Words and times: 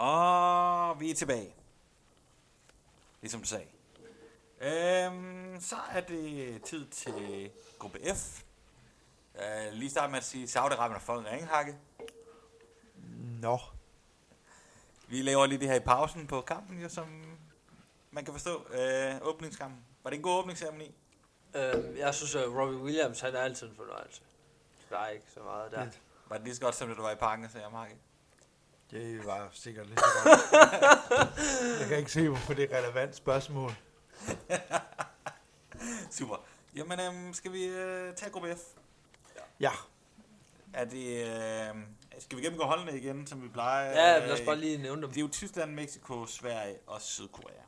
Og 0.00 1.00
vi 1.00 1.10
er 1.10 1.14
tilbage. 1.14 1.54
Ligesom 3.20 3.40
du 3.40 3.46
sagde. 3.46 3.66
Øhm, 4.60 5.60
så 5.60 5.76
er 5.90 6.00
det 6.00 6.62
tid 6.62 6.86
til 6.86 7.50
gruppe 7.78 7.98
F. 8.14 8.42
Uh, 9.34 9.72
lige 9.72 9.90
starte 9.90 10.10
med 10.10 10.18
at 10.18 10.24
sige, 10.24 10.46
Saudi-Arabien 10.46 10.92
har 10.92 10.98
fået 10.98 11.18
en 11.18 11.26
ringhakke. 11.26 11.78
Nå. 13.40 13.58
Vi 15.08 15.22
laver 15.22 15.46
lige 15.46 15.58
det 15.58 15.68
her 15.68 15.74
i 15.74 15.80
pausen 15.80 16.26
på 16.26 16.40
kampen, 16.40 16.82
jo, 16.82 16.88
som 16.88 17.36
man 18.10 18.24
kan 18.24 18.34
forstå. 18.34 18.66
Øh, 18.72 19.14
åbningskampen. 19.22 19.84
Var 20.02 20.10
det 20.10 20.16
en 20.16 20.22
god 20.22 20.38
åbningsceremoni? 20.38 20.94
Øh, 21.54 21.98
jeg 21.98 22.14
synes, 22.14 22.34
at 22.34 22.48
Robbie 22.48 22.78
Williams, 22.78 23.20
han 23.20 23.34
er 23.34 23.40
altid 23.40 23.68
en 23.68 23.76
fornøjelse. 23.76 24.22
Der 24.90 24.98
er 24.98 25.08
ikke 25.08 25.26
så 25.34 25.40
meget 25.40 25.72
der. 25.72 25.86
Var 26.28 26.36
det 26.36 26.44
lige 26.44 26.54
så 26.54 26.60
godt, 26.60 26.74
som 26.74 26.94
du 26.94 27.02
var 27.02 27.10
i 27.10 27.16
parken, 27.16 27.50
sagde 27.50 27.64
jeg, 27.64 27.72
Marke? 27.72 27.96
Det 28.90 29.26
var 29.26 29.48
sikkert 29.52 29.86
lidt 29.86 30.00
jeg 31.80 31.88
kan 31.88 31.98
ikke 31.98 32.12
se, 32.12 32.28
hvorfor 32.28 32.54
det 32.54 32.64
er 32.64 32.78
et 32.78 32.84
relevant 32.84 33.16
spørgsmål. 33.16 33.72
Super. 36.18 36.36
Jamen, 36.76 37.00
øhm, 37.00 37.34
skal 37.34 37.52
vi 37.52 37.64
øh, 37.64 38.14
tage 38.14 38.30
gruppe 38.30 38.56
F? 38.56 38.60
Ja. 39.60 39.70
Er 40.74 40.84
det... 40.84 41.26
Øh, 41.26 41.74
skal 42.18 42.38
vi 42.38 42.42
gennemgå 42.42 42.64
holdene 42.64 42.98
igen, 42.98 43.26
som 43.26 43.42
vi 43.42 43.48
plejer? 43.48 43.90
Ja, 43.90 44.18
lad 44.18 44.32
os 44.32 44.40
bare 44.40 44.56
lige 44.56 44.78
nævne 44.78 45.02
dem. 45.02 45.10
Det 45.10 45.16
er 45.16 45.20
jo 45.20 45.28
Tyskland, 45.28 45.72
Mexico, 45.72 46.26
Sverige 46.26 46.76
og 46.86 47.02
Sydkorea. 47.02 47.62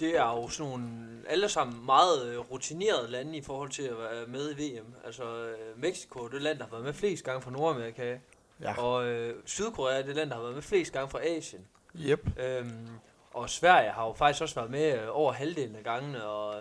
Det 0.00 0.16
er 0.16 0.22
jo 0.22 0.48
sådan 0.48 0.70
nogle 0.70 1.08
alle 1.28 1.48
sammen 1.48 1.86
meget 1.86 2.26
øh, 2.26 2.38
rutinerede 2.38 3.10
lande 3.10 3.36
i 3.36 3.42
forhold 3.42 3.70
til 3.70 3.82
at 3.82 3.98
være 3.98 4.26
med 4.26 4.58
i 4.58 4.78
VM. 4.78 4.94
Altså 5.04 5.24
øh, 5.24 5.78
Mexico 5.78 6.24
er 6.24 6.28
det 6.28 6.42
land, 6.42 6.58
der 6.58 6.64
har 6.64 6.70
været 6.70 6.84
med 6.84 6.92
flest 6.92 7.24
gange 7.24 7.42
fra 7.42 7.50
Nordamerika. 7.50 8.18
Ja. 8.60 8.78
Og 8.82 9.06
øh, 9.06 9.34
Sydkorea 9.44 9.98
er 9.98 10.02
det 10.02 10.16
land, 10.16 10.28
der 10.30 10.34
har 10.36 10.42
været 10.42 10.54
med 10.54 10.62
flest 10.62 10.92
gange 10.92 11.08
fra 11.10 11.18
Asien. 11.26 11.62
Yep. 12.00 12.28
Øhm, 12.40 12.88
og 13.34 13.50
Sverige 13.50 13.90
har 13.90 14.06
jo 14.06 14.12
faktisk 14.12 14.42
også 14.42 14.54
været 14.54 14.70
med 14.70 14.98
øh, 15.02 15.06
over 15.10 15.32
halvdelen 15.32 15.76
af 15.76 15.84
gangene, 15.84 16.24
og, 16.26 16.54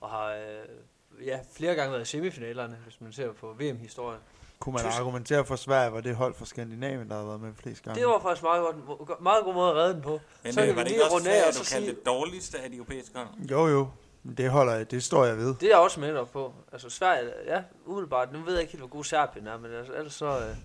og 0.00 0.10
har 0.10 0.28
øh, 0.32 1.26
ja, 1.26 1.38
flere 1.56 1.74
gange 1.74 1.92
været 1.92 2.02
i 2.02 2.04
semifinalerne, 2.10 2.76
hvis 2.84 3.00
man 3.00 3.12
ser 3.12 3.32
på 3.32 3.46
VM-historien. 3.60 4.20
Kunne 4.60 4.72
man 4.72 4.82
Tysk- 4.84 5.00
argumentere 5.00 5.44
for 5.44 5.56
Sverige, 5.56 5.92
var 5.92 6.00
det 6.00 6.16
hold 6.16 6.34
fra 6.34 6.44
Skandinavien, 6.44 7.08
der 7.10 7.16
har 7.16 7.24
været 7.24 7.40
med 7.40 7.52
flest 7.54 7.82
gange? 7.82 8.00
Det 8.00 8.08
var 8.08 8.20
faktisk 8.20 8.42
meget, 8.42 8.62
godt, 8.98 9.20
meget 9.20 9.44
god 9.44 9.54
måde 9.54 9.70
at 9.70 9.76
redde 9.76 9.94
den 9.94 10.02
på. 10.02 10.20
Men 10.42 10.52
Så 10.52 10.60
øh, 10.60 10.66
kan 10.66 10.76
var 10.76 10.82
vi 10.82 10.88
det 10.88 10.92
ikke 10.94 11.04
også 11.04 11.24
Sverige, 11.24 11.42
og 11.46 11.52
du 11.54 11.64
så 11.64 11.70
kaldte 11.74 11.86
sige- 11.88 11.96
det 11.96 12.06
dårligste 12.06 12.58
af 12.58 12.70
de 12.70 12.76
europæiske 12.76 13.18
hold? 13.18 13.28
Jo, 13.50 13.66
jo. 13.66 13.88
Det 14.36 14.50
holder 14.50 14.74
jeg. 14.74 14.90
Det 14.90 15.02
står 15.02 15.24
jeg 15.24 15.36
ved. 15.36 15.54
Det 15.54 15.62
er 15.62 15.68
jeg 15.68 15.78
også 15.78 16.00
med 16.00 16.16
op 16.16 16.30
på. 16.32 16.54
Altså 16.72 16.90
Sverige, 16.90 17.32
ja, 17.46 17.62
umiddelbart. 17.86 18.32
Nu 18.32 18.38
ved 18.40 18.52
jeg 18.52 18.60
ikke 18.62 18.72
helt, 18.72 18.80
hvor 18.80 18.88
god 18.88 19.04
Serbien 19.04 19.46
er, 19.46 19.58
men 19.58 19.72
altså, 19.74 19.92
ellers 19.92 20.14
så... 20.14 20.26
Øh, 20.26 20.56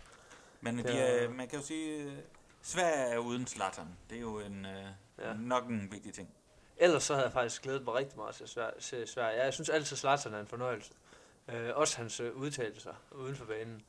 Men 0.61 0.77
Det 0.77 0.85
de, 0.88 0.91
er- 0.99 1.23
øh, 1.23 1.35
man 1.35 1.47
kan 1.47 1.59
jo 1.59 1.65
sige, 1.65 2.03
øh, 2.03 2.11
Sverige 2.61 2.93
er 3.13 3.17
uden 3.17 3.47
Zlatan. 3.47 3.85
Det 4.09 4.15
er 4.17 4.21
jo 4.21 4.39
en, 4.39 4.65
øh, 4.65 4.85
Ja. 5.19 5.33
nok 5.33 5.65
en 5.67 5.91
vigtig 5.91 6.13
ting. 6.13 6.29
ellers 6.77 7.03
så 7.03 7.13
havde 7.13 7.25
jeg 7.25 7.33
faktisk 7.33 7.61
glædet 7.61 7.83
mig 7.85 7.93
rigtig 7.93 8.17
meget 8.17 8.35
til 8.35 8.47
Sverige. 9.07 9.37
Ja, 9.37 9.43
jeg 9.43 9.53
synes 9.53 9.69
altid, 9.69 9.97
Zlatan 9.97 10.33
er 10.33 10.39
en 10.39 10.47
fornøjelse. 10.47 10.91
Øh, 11.47 11.69
også 11.75 11.97
hans 11.97 12.19
øh, 12.19 12.35
udtalelser 12.35 12.93
uden 13.11 13.35
for 13.35 13.45
banen. 13.45 13.81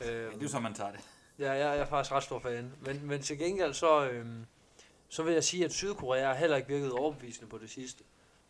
Øh, 0.00 0.06
Ja, 0.08 0.14
det 0.26 0.34
er 0.36 0.42
jo 0.42 0.48
så, 0.48 0.60
man 0.60 0.74
tager 0.74 0.90
det. 0.92 1.00
Ja, 1.38 1.50
jeg, 1.52 1.58
jeg 1.60 1.78
er 1.78 1.84
faktisk 1.86 2.12
ret 2.12 2.22
stor 2.22 2.38
fan. 2.40 2.72
Men, 2.80 3.06
men 3.06 3.22
til 3.22 3.38
gengæld 3.38 3.74
så, 3.74 4.08
øhm, 4.08 4.46
så 5.08 5.22
vil 5.22 5.34
jeg 5.34 5.44
sige, 5.44 5.64
at 5.64 5.72
Sydkorea 5.72 6.26
har 6.26 6.34
heller 6.34 6.56
ikke 6.56 6.68
virket 6.68 6.92
overbevisende 6.92 7.48
på 7.50 7.58
det 7.58 7.70
sidste. 7.70 8.04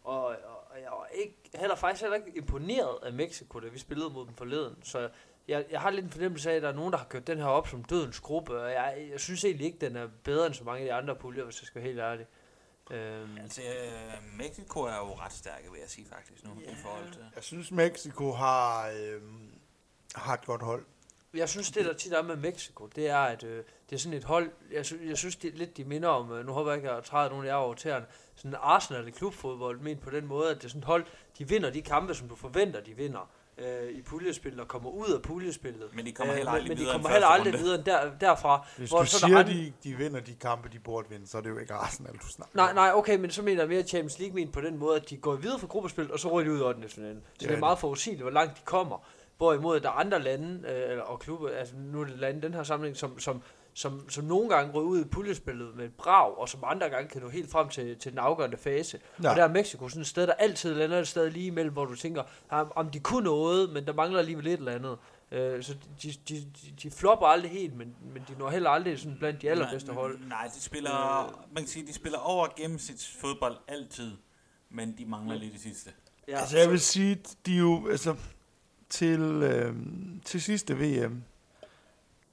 Og, 0.04 0.24
og, 0.24 0.36
og 0.70 0.80
jeg 0.82 0.90
var 0.90 1.06
ikke, 1.14 1.36
heller 1.54 1.76
faktisk 1.76 2.00
heller 2.02 2.16
ikke 2.16 2.32
imponeret 2.36 2.98
af 3.02 3.12
Mexico, 3.12 3.60
da 3.60 3.68
vi 3.68 3.78
spillede 3.78 4.10
mod 4.10 4.26
dem 4.26 4.34
forleden. 4.34 4.76
Så 4.82 5.10
jeg, 5.48 5.64
jeg 5.70 5.80
har 5.80 5.90
lidt 5.90 6.04
en 6.04 6.10
fornemmelse 6.10 6.50
af, 6.50 6.54
at 6.56 6.62
der 6.62 6.68
er 6.68 6.72
nogen, 6.72 6.92
der 6.92 6.98
har 6.98 7.04
kørt 7.06 7.26
den 7.26 7.38
her 7.38 7.44
op 7.46 7.68
som 7.68 7.84
dødens 7.84 8.20
gruppe, 8.20 8.60
og 8.62 8.70
jeg, 8.70 9.08
jeg 9.12 9.20
synes 9.20 9.44
egentlig 9.44 9.66
ikke, 9.66 9.78
den 9.78 9.96
er 9.96 10.08
bedre 10.24 10.46
end 10.46 10.54
så 10.54 10.64
mange 10.64 10.80
af 10.80 10.84
de 10.86 10.92
andre 10.92 11.16
puljer, 11.16 11.44
hvis 11.44 11.60
jeg 11.62 11.66
skal 11.66 11.80
være 11.82 11.88
helt 11.88 12.00
ærlig. 12.00 12.26
Øhm, 12.90 13.38
Altså, 13.42 13.62
øh, 13.62 14.36
Mexico 14.38 14.80
er 14.80 14.96
jo 14.96 15.14
ret 15.14 15.32
stærke, 15.32 15.70
vil 15.72 15.80
jeg 15.80 15.88
sige 15.90 16.06
faktisk 16.08 16.44
nu, 16.44 16.50
Ja. 16.66 16.70
i 16.70 16.74
forhold 16.74 17.12
til... 17.12 17.22
Jeg 17.34 17.42
synes, 17.42 17.70
Mexico 17.70 18.32
har, 18.32 18.88
øh, 18.88 19.22
har 20.14 20.34
et 20.34 20.44
godt 20.44 20.62
hold. 20.62 20.84
Jeg 21.34 21.48
synes, 21.48 21.70
det 21.70 21.84
der 21.84 21.92
tit 21.92 22.12
er 22.12 22.22
med 22.22 22.36
Mexico, 22.36 22.86
det 22.86 23.08
er, 23.08 23.18
at 23.18 23.44
øh, 23.44 23.64
det 23.90 23.96
er 23.96 24.00
sådan 24.00 24.18
et 24.18 24.24
hold, 24.24 24.50
jeg, 24.72 24.86
sy- 24.86 24.94
jeg 25.08 25.18
synes 25.18 25.36
det 25.36 25.52
er 25.54 25.58
lidt, 25.58 25.76
de 25.76 25.84
minder 25.84 26.08
om, 26.08 26.32
øh, 26.32 26.46
nu 26.46 26.52
håber 26.52 26.70
jeg 26.70 26.76
ikke, 26.78 26.90
at 26.90 26.94
jeg 26.96 27.04
træder 27.04 27.30
nogen 27.30 27.44
af 27.46 27.48
jer 27.50 27.54
over 27.54 27.74
tæerne, 27.74 28.06
sådan 28.34 28.50
en 28.50 28.56
Arsenal 28.60 29.08
i 29.08 29.10
klubfodbold, 29.10 29.80
men 29.80 29.98
på 29.98 30.10
den 30.10 30.26
måde, 30.26 30.50
at 30.50 30.56
det 30.56 30.64
er 30.64 30.68
sådan 30.68 30.78
et 30.78 30.84
hold, 30.84 31.06
de 31.38 31.48
vinder 31.48 31.70
de 31.70 31.82
kampe, 31.82 32.14
som 32.14 32.28
du 32.28 32.34
forventer, 32.36 32.80
de 32.80 32.94
vinder 32.96 33.30
øh, 33.58 33.90
i 33.90 34.02
puljespillet, 34.02 34.60
og 34.60 34.68
kommer 34.68 34.90
ud 34.90 35.12
af 35.14 35.22
puljespillet. 35.22 35.88
Men 35.94 36.06
de 36.06 36.12
kommer 36.12 36.32
Øh, 36.32 36.36
heller 36.36 36.52
men, 36.52 36.56
aldrig 36.58 36.68
men 36.70 36.76
de 36.76 36.80
videre 36.82 36.94
kommer 36.94 37.08
heller 37.08 37.26
aldrig 37.26 37.52
runde. 37.54 37.62
videre 37.64 37.76
end 37.78 37.84
der, 37.84 38.10
derfra. 38.20 38.66
Hvis 38.76 38.90
Hvor 38.90 38.98
du 39.00 39.06
så 39.06 39.16
er 39.16 39.20
der 39.20 39.26
siger, 39.26 39.38
andre- 39.38 39.52
de, 39.52 39.72
de 39.90 39.94
vinder 39.96 40.20
de 40.20 40.34
kampe, 40.34 40.68
de 40.72 40.78
burde 40.78 41.08
vinde, 41.10 41.26
så 41.26 41.38
er 41.38 41.42
det 41.42 41.50
jo 41.50 41.58
ikke 41.58 41.72
Arsenal, 41.74 42.12
du 42.12 42.26
snakker 42.26 42.56
Nej, 42.56 42.72
nej, 42.72 42.90
okay, 42.94 43.18
men 43.18 43.30
så 43.30 43.42
mener 43.42 43.62
jeg 43.62 43.68
mere 43.68 43.82
Champions 43.82 44.18
League 44.18 44.34
men 44.34 44.48
på 44.52 44.60
den 44.60 44.78
måde, 44.78 44.96
at 44.96 45.10
de 45.10 45.16
går 45.16 45.34
videre 45.36 45.58
fra 45.58 45.66
gruppespil, 45.66 46.12
og 46.12 46.18
så 46.18 46.28
ryger 46.28 46.48
de 46.48 46.52
ud 46.54 46.58
i 46.58 46.62
8. 46.62 46.88
finalen. 46.88 47.22
Så 47.40 47.46
det, 47.48 47.54
er 47.54 47.58
meget 47.60 47.78
forudsigeligt, 47.78 48.22
hvor 48.22 48.30
langt 48.30 48.56
de 48.56 48.62
kommer. 48.64 49.06
Hvorimod 49.36 49.80
der 49.80 49.88
er 49.88 49.92
andre 49.92 50.18
lande 50.22 50.68
øh, 50.68 50.90
eller- 50.90 51.02
og 51.02 51.20
klubber, 51.20 51.48
altså 51.50 51.74
nu 51.76 52.00
er 52.00 52.04
det 52.04 52.18
lande 52.18 52.42
den 52.42 52.54
her 52.54 52.62
sammenhæng, 52.62 52.96
som, 52.96 53.18
som, 53.18 53.42
som, 53.74 54.10
som 54.10 54.24
nogle 54.24 54.48
gange 54.48 54.72
ryger 54.72 54.88
ud 54.88 55.00
i 55.00 55.04
puljespillet 55.04 55.76
med 55.76 55.84
et 55.84 55.94
brag, 55.94 56.38
og 56.38 56.48
som 56.48 56.60
andre 56.66 56.88
gange 56.88 57.08
kan 57.08 57.22
nå 57.22 57.28
helt 57.28 57.50
frem 57.50 57.68
til, 57.68 57.98
til 57.98 58.10
den 58.10 58.18
afgørende 58.18 58.56
fase. 58.56 58.98
Ja. 59.22 59.30
Og 59.30 59.36
der 59.36 59.44
er 59.44 59.48
Mexico 59.48 59.88
sådan 59.88 60.00
et 60.00 60.06
sted, 60.06 60.26
der 60.26 60.32
altid 60.32 60.74
lander 60.74 60.98
et 60.98 61.08
sted 61.08 61.30
lige 61.30 61.46
imellem, 61.46 61.72
hvor 61.72 61.84
du 61.84 61.94
tænker, 61.94 62.22
om 62.48 62.72
om 62.76 62.90
de 62.90 63.00
kunne 63.00 63.24
noget, 63.24 63.72
men 63.72 63.86
der 63.86 63.92
mangler 63.92 64.18
alligevel 64.18 64.44
lidt 64.44 64.58
eller 64.58 64.72
andet. 64.72 64.98
Øh, 65.32 65.62
så 65.62 65.74
de, 66.02 66.12
de, 66.28 66.34
de, 66.34 66.72
de 66.82 66.90
flopper 66.90 67.26
aldrig 67.26 67.50
helt, 67.50 67.76
men, 67.76 67.96
men 68.14 68.22
de 68.28 68.34
når 68.38 68.50
heller 68.50 68.70
aldrig 68.70 68.98
sådan 68.98 69.18
blandt 69.18 69.42
de 69.42 69.50
allerbedste 69.50 69.92
hold. 69.92 70.18
Nej, 70.28 70.50
de 70.56 70.60
spiller, 70.60 71.44
man 71.54 71.62
kan 71.62 71.68
sige, 71.68 71.86
de 71.86 71.92
spiller 71.92 72.18
over 72.18 72.46
gennemsnitsfodbold 72.56 73.56
altid, 73.68 74.12
men 74.70 74.98
de 74.98 75.04
mangler 75.04 75.36
lidt 75.36 75.52
det 75.52 75.60
sidste. 75.60 75.90
Ja, 76.28 76.38
Altså, 76.40 76.58
jeg 76.58 76.70
vil 76.70 76.80
sige, 76.80 77.22
de 77.46 77.54
er 77.54 77.58
jo, 77.58 77.88
altså, 77.90 78.16
til, 78.90 79.20
øh, 79.20 79.76
til 80.24 80.42
sidste 80.42 80.74
VM, 80.78 81.22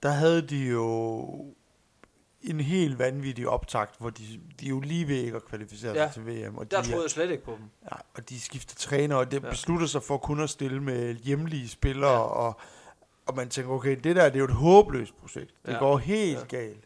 der 0.04 0.10
havde 0.10 0.42
de 0.42 0.58
jo 0.58 1.26
en 2.42 2.60
helt 2.60 3.00
vanvittig 3.00 3.48
optakt, 3.50 3.96
hvor 4.00 4.10
de, 4.10 4.24
de 4.60 4.66
er 4.66 4.70
jo 4.70 4.80
lige 4.80 5.08
ved 5.08 5.16
ikke 5.16 5.36
at 5.36 5.46
kvalificere 5.46 5.94
Ja. 5.94 6.12
sig 6.12 6.26
til 6.26 6.48
VM. 6.48 6.58
Og 6.58 6.66
de, 6.66 6.70
der 6.76 6.78
er- 6.78 6.84
troede 6.84 7.04
jeg 7.04 7.10
slet 7.12 7.32
ikke 7.32 7.44
på 7.44 7.52
dem. 7.52 7.66
Ja, 7.92 7.96
og 8.16 8.30
de 8.30 8.40
skifter 8.40 8.76
træner, 8.76 9.16
og 9.16 9.32
det 9.32 9.44
Ja. 9.44 9.50
beslutter 9.50 9.88
sig 9.88 10.04
for 10.04 10.18
kun 10.18 10.40
at 10.40 10.50
stille 10.50 10.84
med 10.84 11.16
hjemlige 11.16 11.70
spillere, 11.70 12.12
ja. 12.12 12.20
og, 12.20 12.60
og 13.26 13.36
man 13.36 13.50
tænker, 13.50 13.72
okay, 13.72 13.98
det 14.04 14.16
der 14.16 14.26
det 14.26 14.36
er 14.36 14.40
jo 14.40 14.46
et 14.46 14.52
håbløst 14.52 15.18
projekt. 15.18 15.54
Det 15.66 15.72
Ja. 15.74 15.80
går 15.80 15.98
helt 15.98 16.40
Ja. 16.40 16.58
galt. 16.58 16.86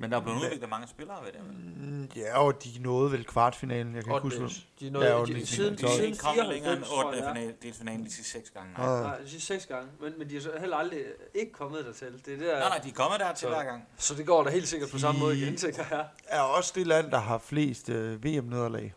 Men 0.00 0.10
der 0.10 0.16
er 0.16 0.20
blevet 0.20 0.36
Men- 0.40 0.46
udviklet 0.46 0.70
mange 0.70 0.88
spillere 0.88 1.16
ved 1.24 1.32
det. 1.32 1.40
vel? 1.44 1.54
Mm, 1.54 2.08
Ja, 2.16 2.38
og 2.38 2.64
de 2.64 2.68
nåede 2.80 3.12
vel 3.12 3.24
kvartfinalen, 3.24 3.94
jeg 3.94 4.04
kan 4.04 4.14
ikke 4.14 4.38
huske. 4.40 4.66
De 4.80 4.84
Ja, 4.84 4.90
nåede, 4.90 5.14
og 5.14 5.26
de, 5.26 5.34
de- 5.34 5.46
siden, 5.46 5.76
De 5.78 5.84
er 5.86 5.88
siden 5.90 6.16
kommet 6.16 6.46
længere 6.48 6.72
end 6.72 6.84
94, 6.84 6.88
tror 6.88 7.04
8. 7.06 7.18
jeg, 7.18 7.24
ja. 7.24 7.30
finale, 7.32 7.54
det 7.62 7.70
er 7.70 7.74
finalen 7.74 8.04
de 8.04 8.12
sidste 8.12 8.32
seks 8.32 8.50
gange. 8.50 8.72
Nej. 8.78 9.02
Nej, 9.02 9.18
de 9.18 9.28
sidste 9.30 9.46
seks 9.46 9.66
gange, 9.66 9.88
men, 10.00 10.12
men 10.18 10.30
de 10.30 10.36
er 10.36 10.40
så 10.40 10.50
heller 10.60 10.76
aldrig 10.76 11.00
ikke 11.34 11.52
kommet 11.52 11.84
dertil. 11.84 12.22
Det 12.26 12.34
er 12.34 12.38
der, 12.38 12.58
nej, 12.58 12.68
nej, 12.68 12.78
de 12.78 12.88
er 12.88 12.92
kommet 12.92 13.20
der 13.20 13.32
til 13.32 13.38
Så- 13.40 13.48
hver 13.48 13.64
gang. 13.64 13.88
Så 13.96 14.14
det 14.14 14.26
går 14.26 14.44
da 14.44 14.50
helt 14.50 14.68
sikkert 14.68 14.90
på 14.90 14.98
samme 14.98 15.20
måde 15.20 15.34
De- 15.34 15.40
igen, 15.40 15.56
tænker 15.56 15.84
jeg. 15.90 16.06
Er 16.28 16.40
også 16.40 16.72
det 16.74 16.86
land, 16.86 17.10
der 17.10 17.18
har 17.18 17.38
flest 17.38 17.88
øh, 17.88 18.24
VM-nederlag. 18.24 18.94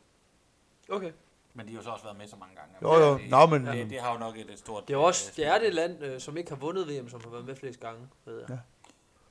Okay. 0.90 1.12
Men 1.56 1.66
de 1.68 1.72
har 1.72 1.78
jo 1.80 1.84
så 1.84 1.90
også 1.90 2.04
været 2.06 2.18
med 2.18 2.28
så 2.28 2.36
mange 2.36 2.56
gange. 2.56 2.74
Jo, 2.82 3.06
jo. 3.10 3.18
Det, 3.18 3.30
Nå, 3.30 3.46
men- 3.46 3.66
det, 3.66 3.90
det, 3.90 4.00
har 4.00 4.14
jo 4.14 4.20
nok 4.20 4.38
et, 4.38 4.50
et 4.54 4.60
stort... 4.60 4.88
Det 4.88 4.94
er 4.94 4.98
jo 4.98 5.04
også 5.04 5.32
øh, 5.32 5.36
det, 5.36 5.48
er 5.48 5.60
det 5.60 5.74
land, 5.74 6.04
øh, 6.04 6.20
som 6.20 6.38
ikke 6.38 6.50
har 6.52 6.58
vundet 6.58 6.88
VM, 6.88 7.10
som 7.10 7.22
har 7.24 7.30
været 7.30 7.46
med 7.46 7.56
flest 7.56 7.80
gange, 7.80 8.02
ved 8.26 8.40
jeg. 8.40 8.50
Ja. 8.50 8.56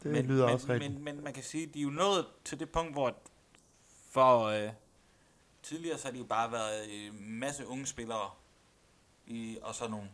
Det 0.03 0.13
men, 0.13 0.27
lyder 0.27 0.47
men, 0.47 0.55
også 0.55 0.73
rigtigt. 0.73 0.93
Men, 0.95 1.05
men 1.05 1.25
man 1.25 1.33
kan 1.33 1.43
sige, 1.43 1.67
de 1.67 1.79
er 1.79 1.83
jo 1.83 1.91
nået 1.91 2.27
til 2.45 2.61
det 2.61 2.71
punkt, 2.71 2.93
hvor 2.93 3.17
for 4.11 4.45
øh, 4.45 4.71
tidligere 5.63 5.99
så 5.99 6.07
har 6.07 6.13
de 6.13 6.19
jo 6.19 6.25
bare 6.25 6.53
været 6.53 7.07
en 7.07 7.39
masse 7.39 7.67
unge 7.67 7.87
spillere, 7.87 8.31
i, 9.27 9.59
og 9.63 9.75
så 9.75 9.89
nogle 9.89 10.09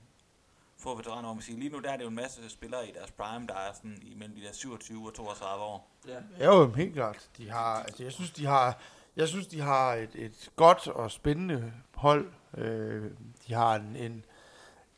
få 0.79 0.97
veteraner, 0.97 1.23
hvor 1.23 1.35
man 1.35 1.43
siger, 1.43 1.59
lige 1.59 1.71
nu 1.71 1.79
der 1.79 1.91
er 1.91 1.97
det 1.97 2.05
jo 2.05 2.09
en 2.09 2.15
masse 2.15 2.51
spillere 2.51 2.89
i 2.89 2.93
deres 2.93 3.11
prime, 3.11 3.47
der 3.47 3.55
er 3.55 3.73
sådan 3.73 3.99
imellem 4.03 4.37
de 4.37 4.43
der 4.43 4.53
27 4.53 5.09
og 5.09 5.15
32 5.15 5.65
år. 5.65 5.91
Ja. 6.09 6.19
Ja, 6.39 6.57
jo, 6.57 6.73
helt 6.73 6.95
klart. 6.95 7.29
De 7.37 7.51
har, 7.51 7.83
altså, 7.83 8.03
jeg 8.03 8.13
synes, 8.13 8.31
de 8.31 8.47
har, 8.47 8.81
jeg 9.17 9.29
synes, 9.29 9.47
de 9.47 9.61
har 9.61 9.95
et, 9.95 10.11
et 10.15 10.51
godt 10.57 10.89
og 10.89 11.11
spændende 11.11 11.73
hold. 11.95 12.33
Øh, 12.57 13.11
de 13.47 13.55
har 13.55 13.75
en, 13.75 13.97
en, 13.97 14.25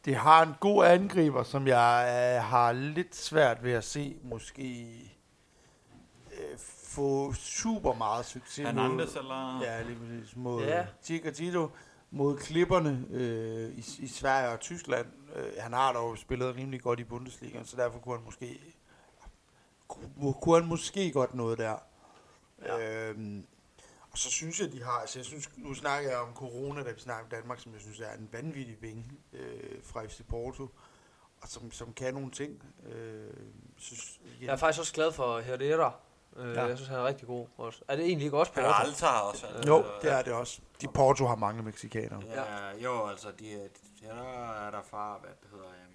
det 0.04 0.16
har 0.16 0.42
en 0.42 0.54
god 0.60 0.84
angriber, 0.84 1.42
som 1.42 1.66
jeg 1.66 2.04
øh, 2.36 2.44
har 2.44 2.72
lidt 2.72 3.16
svært 3.16 3.64
ved 3.64 3.72
at 3.72 3.84
se 3.84 4.16
måske 4.22 4.86
øh, 6.32 6.58
få 6.84 7.32
super 7.32 7.94
meget 7.94 8.26
succes 8.26 8.66
Hernandez 8.66 9.16
eller... 9.16 9.60
Ja, 9.62 9.82
lige 9.82 9.98
præcis. 9.98 10.36
Mod 10.36 10.62
Ja. 10.62 10.76
ja. 10.76 10.86
Chikatito, 11.02 11.70
mod 12.10 12.36
klipperne 12.36 13.04
øh, 13.10 13.70
i, 13.70 13.84
i 13.98 14.08
Sverige 14.08 14.48
og 14.48 14.60
Tyskland. 14.60 15.06
Øh, 15.36 15.52
han 15.58 15.72
har 15.72 15.92
dog 15.92 16.18
spillet 16.18 16.56
rimelig 16.56 16.80
godt 16.82 17.00
i 17.00 17.04
Bundesligaen, 17.04 17.64
så 17.64 17.76
derfor 17.76 17.98
kunne 17.98 18.14
han 18.16 18.24
måske 18.24 18.60
kunne, 19.88 20.34
kunne 20.42 20.60
han 20.60 20.68
måske 20.68 21.12
godt 21.12 21.34
noget 21.34 21.58
der. 21.58 21.76
Ja. 22.64 23.08
Øhm, 23.08 23.46
og 24.12 24.18
så 24.18 24.30
synes 24.30 24.60
jeg, 24.60 24.72
de 24.72 24.82
har, 24.82 24.90
altså 24.92 25.18
jeg 25.18 25.26
synes, 25.26 25.50
nu 25.56 25.74
snakker 25.74 26.10
jeg 26.10 26.18
om 26.18 26.34
corona, 26.34 26.82
da 26.82 26.90
vi 26.92 27.00
snakker 27.00 27.24
om 27.24 27.30
Danmark, 27.30 27.60
som 27.60 27.72
jeg 27.72 27.80
synes 27.80 28.00
er 28.00 28.12
en 28.12 28.28
vanvittig 28.32 28.76
vinge 28.82 29.04
øh, 29.32 29.82
fra 29.84 30.06
FC 30.06 30.20
Porto, 30.28 30.62
og 31.42 31.48
som, 31.48 31.70
som 31.72 31.92
kan 31.92 32.14
nogle 32.14 32.30
ting. 32.30 32.62
Øh, 32.86 33.30
synes, 33.78 34.20
igen, 34.24 34.46
Jeg 34.46 34.52
er 34.52 34.56
faktisk 34.56 34.80
også 34.80 34.92
glad 34.92 35.12
for 35.12 35.40
Herrera. 35.40 35.94
Øh, 36.36 36.54
Ja. 36.54 36.64
Jeg 36.64 36.76
synes, 36.76 36.88
han 36.88 36.98
er 36.98 37.04
rigtig 37.04 37.26
god 37.26 37.46
også. 37.56 37.82
Er 37.88 37.96
det 37.96 38.04
egentlig 38.04 38.24
ikke 38.24 38.38
også 38.38 38.52
Porto? 38.52 38.66
Peralta 38.66 39.06
har 39.06 39.20
også. 39.20 39.46
Altså, 39.46 39.68
Jo, 39.72 39.84
det 40.02 40.12
er 40.12 40.22
det 40.22 40.32
også. 40.32 40.60
De 40.80 40.88
Porto 40.88 41.26
har 41.26 41.36
mange 41.36 41.62
mexikanere. 41.62 42.22
Ja, 42.26 42.76
jo, 42.84 43.06
altså, 43.06 43.28
de, 43.38 43.44
de, 43.44 44.06
der 44.06 44.14
er 44.66 44.70
der 44.70 44.82
far, 44.82 45.18
hvad 45.18 45.30
det 45.42 45.48
hedder. 45.50 45.64
Um, 45.64 45.94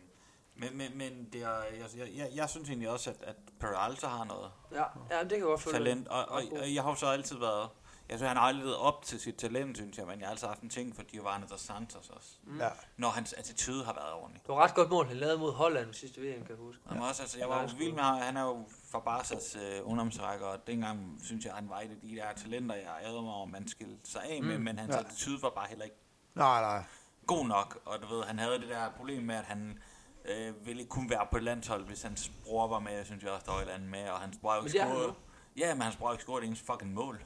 men, 0.55 0.77
men, 0.77 0.97
men 0.97 1.29
det 1.33 1.41
er, 1.43 1.49
jeg, 1.63 1.97
jeg, 1.97 2.07
jeg, 2.15 2.29
jeg 2.35 2.49
synes 2.49 2.69
egentlig 2.69 2.89
også, 2.89 3.09
at, 3.09 3.15
at 3.23 3.35
Peralta 3.59 4.07
har 4.07 4.23
noget 4.23 4.51
Ja, 4.71 4.83
ja 5.15 5.19
det 5.21 5.29
kan 5.29 5.37
jeg 5.37 5.45
godt 5.45 5.61
følge. 5.61 5.77
talent, 5.77 6.07
og, 6.07 6.25
og, 6.29 6.41
god. 6.49 6.57
og 6.59 6.73
jeg 6.73 6.83
har 6.83 6.89
jo 6.89 6.95
så 6.95 7.05
altid 7.07 7.37
været, 7.39 7.69
jeg 8.09 8.17
synes, 8.17 8.27
han 8.27 8.37
har 8.37 8.43
aldrig 8.43 8.63
levet 8.63 8.77
op 8.77 9.03
til 9.03 9.19
sit 9.19 9.35
talent, 9.35 9.77
synes 9.77 9.97
jeg, 9.97 10.07
men 10.07 10.19
jeg 10.19 10.27
har 10.27 10.31
altid 10.31 10.47
haft 10.47 10.61
en 10.61 10.69
ting 10.69 10.95
for 10.95 11.03
Giovanni 11.03 11.47
dos 11.47 11.61
Santos 11.61 12.09
også. 12.09 12.29
Mm. 12.43 12.59
Ja. 12.59 12.69
Når 12.97 13.09
hans 13.09 13.33
attitude 13.33 13.85
har 13.85 13.93
været 13.93 14.13
ordentlig. 14.13 14.41
Det 14.41 14.49
var 14.49 14.63
ret 14.63 14.73
godt 14.75 14.89
mål, 14.89 15.07
han 15.07 15.17
lavede 15.17 15.37
mod 15.37 15.53
Holland 15.53 15.93
sidste 15.93 16.21
VM, 16.21 16.39
kan 16.39 16.49
jeg 16.49 16.57
huske. 16.57 16.81
Han 16.89 16.99
var 16.99 17.07
også, 17.09 17.21
altså, 17.21 17.39
jeg 17.39 17.49
var 17.49 17.61
jo 17.61 17.69
vild 17.77 17.93
med 17.93 18.03
ham. 18.03 18.17
Han 18.17 18.37
er 18.37 18.41
jo 18.43 18.65
fra 18.91 18.99
Barsas 18.99 19.55
øh, 19.55 19.81
ungdomsrækker, 19.83 20.45
og 20.45 20.67
dengang 20.67 21.19
synes 21.23 21.45
jeg, 21.45 21.53
han 21.53 21.69
var 21.69 21.79
et 21.79 21.89
af 21.91 21.97
de 22.01 22.15
der 22.15 22.33
talenter, 22.33 22.75
jeg 22.75 22.95
ærede 23.03 23.21
mig 23.21 23.33
over, 23.33 23.45
man 23.45 23.67
skilte 23.67 24.11
sig 24.11 24.21
af 24.23 24.43
med, 24.43 24.57
Mm. 24.57 24.63
men 24.63 24.79
hans 24.79 24.95
Ja. 24.95 24.99
attitude 24.99 25.41
var 25.41 25.49
bare 25.49 25.67
heller 25.69 25.85
ikke 25.85 25.97
Nej, 26.35 26.61
nej. 26.61 26.83
god 27.27 27.45
nok, 27.45 27.79
og 27.85 28.01
du 28.01 28.15
ved, 28.15 28.23
han 28.23 28.39
havde 28.39 28.59
det 28.59 28.69
der 28.69 28.89
problem 28.97 29.23
med, 29.23 29.35
at 29.35 29.45
han 29.45 29.79
øh, 30.25 30.65
ville 30.65 30.81
ikke 30.81 30.89
kunne 30.89 31.09
være 31.09 31.27
på 31.31 31.37
et 31.37 31.43
landshold, 31.43 31.85
hvis 31.85 32.01
hans 32.01 32.31
bror 32.43 32.67
var 32.67 32.79
med, 32.79 33.05
synes 33.05 33.23
jeg 33.23 33.31
også, 33.31 33.45
der 33.45 33.51
var 33.51 33.57
et 33.57 33.61
eller 33.61 33.73
andet 33.73 33.89
med, 33.89 34.09
og 34.09 34.19
hans 34.19 34.37
bror 34.41 34.55
jo 34.55 34.61
ikke 34.65 34.79
scoret. 34.79 35.13
Ja, 35.57 35.73
men 35.73 35.81
hans 35.81 35.95
bror 35.95 36.11
ikke 36.11 36.21
scoret 36.23 36.43
ens 36.43 36.59
fucking 36.59 36.93
mål. 36.93 37.23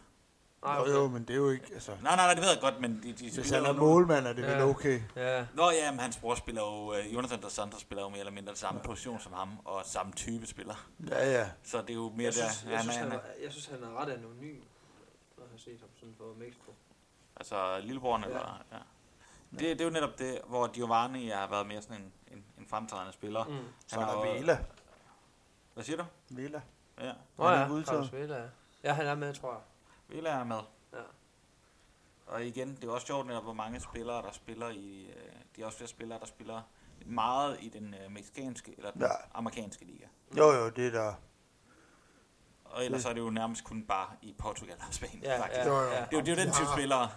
Nej, 0.63 0.75
Jo, 0.75 0.81
okay. 0.81 0.91
jo, 0.93 1.07
men 1.07 1.23
det 1.23 1.33
er 1.33 1.37
jo 1.37 1.49
ikke... 1.49 1.65
Altså, 1.73 1.91
Nej, 1.91 2.15
nej, 2.15 2.25
nej, 2.25 2.33
det 2.33 2.41
ved 2.43 2.49
jeg 2.49 2.57
godt, 2.61 2.81
men 2.81 3.03
de, 3.03 3.13
de 3.13 3.31
hvis 3.31 3.49
han 3.49 3.65
er 3.65 3.73
målmand, 3.73 4.27
er 4.27 4.33
det 4.33 4.43
vel 4.43 4.51
Ja. 4.51 4.65
okay. 4.65 5.01
Ja, 5.15 5.45
Nå 5.53 5.69
ja, 5.71 5.91
men 5.91 5.99
hans 5.99 6.17
bror 6.17 6.35
spiller 6.35 6.61
jo, 6.61 6.93
øh, 6.93 7.13
Jonathan 7.13 7.41
dos 7.41 7.51
Santos 7.53 7.81
spiller 7.81 8.03
jo 8.03 8.09
mere 8.09 8.19
eller 8.19 8.31
mindre 8.31 8.55
samme 8.55 8.81
position 8.81 9.19
som 9.19 9.33
ham, 9.33 9.49
og 9.65 9.81
samme 9.85 10.13
type 10.13 10.47
spiller. 10.47 10.87
Ja, 11.09 11.31
ja. 11.31 11.49
Så 11.63 11.81
det 11.81 11.89
er 11.89 11.93
jo 11.93 12.09
mere 12.15 12.25
jeg 12.25 12.33
der, 12.33 12.49
synes, 12.49 12.65
jeg, 12.69 12.77
han, 12.77 12.81
synes, 12.83 12.95
er- 12.97 12.99
han, 13.01 13.11
han, 13.11 13.19
er, 13.19 13.43
jeg 13.43 13.51
synes, 13.51 13.65
han 13.67 13.83
er 13.83 14.01
ret 14.01 14.09
anonym, 14.09 14.55
når 15.37 15.43
jeg 15.43 15.51
har 15.51 15.57
set 15.57 15.77
ham 15.79 15.89
sådan 15.99 16.15
for 16.17 16.33
Mexico. 16.37 16.73
altså 17.35 17.79
lillebroren, 17.79 18.21
Ja. 18.23 18.27
eller, 18.27 18.61
ja. 18.71 18.77
Det, 19.51 19.59
det 19.59 19.81
er 19.81 19.85
jo 19.85 19.91
netop 19.91 20.19
det, 20.19 20.41
hvor 20.47 20.67
Giovanni 20.67 21.27
har 21.29 21.47
været 21.47 21.67
mere 21.67 21.81
sådan 21.81 21.95
en, 22.01 22.11
en, 22.31 22.43
en 22.59 22.67
fremtrædende 22.69 23.13
spiller. 23.13 23.43
Mm. 23.43 23.57
Så 23.87 23.95
er 23.95 23.99
Han 24.05 24.15
der 24.17 24.21
er 24.23 24.27
jo- 24.27 24.33
Vela. 24.33 24.57
Hvad 25.73 25.83
siger 25.83 25.97
du? 25.97 26.05
Vela. 26.29 26.61
Ja, 27.01 27.11
Nå 27.37 27.47
Han 27.47 27.71
er 27.71 27.75
ja. 27.77 27.83
Carlos 27.83 28.13
Vela, 28.13 28.35
ja. 28.37 28.43
Ja, 28.83 28.93
han 28.93 29.07
er 29.07 29.15
med, 29.15 29.33
tror 29.33 29.51
jeg. 29.51 29.61
Villa 30.09 30.29
er 30.29 30.43
med. 30.43 30.61
Ja. 30.93 30.97
Og 32.27 32.45
igen, 32.45 32.75
det 32.75 32.83
er 32.83 32.91
også 32.91 33.07
sjovt 33.07 33.27
netop, 33.27 33.43
hvor 33.43 33.53
mange 33.53 33.79
spillere, 33.79 34.21
der 34.21 34.31
spiller 34.31 34.69
i... 34.69 35.05
Øh, 35.15 35.31
de 35.55 35.61
er 35.61 35.65
også 35.65 35.77
flere 35.77 35.87
spillere, 35.89 36.19
der 36.19 36.25
spiller 36.25 36.61
meget 37.05 37.57
i 37.61 37.69
den 37.69 37.93
øh, 38.05 38.11
mexikanske 38.11 38.73
eller 38.77 38.91
den 38.91 39.01
Ja. 39.01 39.07
amerikanske 39.33 39.85
liga. 39.85 40.05
Jo, 40.37 40.51
jo, 40.51 40.69
det 40.69 40.87
er 40.87 40.91
der. 40.91 41.13
Og 42.65 42.85
ellers 42.85 43.01
Det- 43.03 43.09
er 43.09 43.13
det 43.13 43.21
jo 43.21 43.29
nærmest 43.29 43.63
kun 43.63 43.83
bare 43.83 44.07
i 44.21 44.35
Portugal 44.37 44.75
og 44.87 44.93
Spanien, 44.93 45.23
Ja, 45.23 45.39
faktisk. 45.41 45.59
ja, 45.59 45.67
Jo, 45.67 45.73
jo. 45.75 45.81
ja. 45.81 45.89
Det 45.89 45.95
er 45.95 46.07
jo, 46.13 46.19
det 46.19 46.27
er 46.27 46.31
jo 46.31 46.39
den 46.41 46.47
De 46.47 46.53
type 46.53 46.65
har- 46.65 46.75
spillere. 46.75 47.09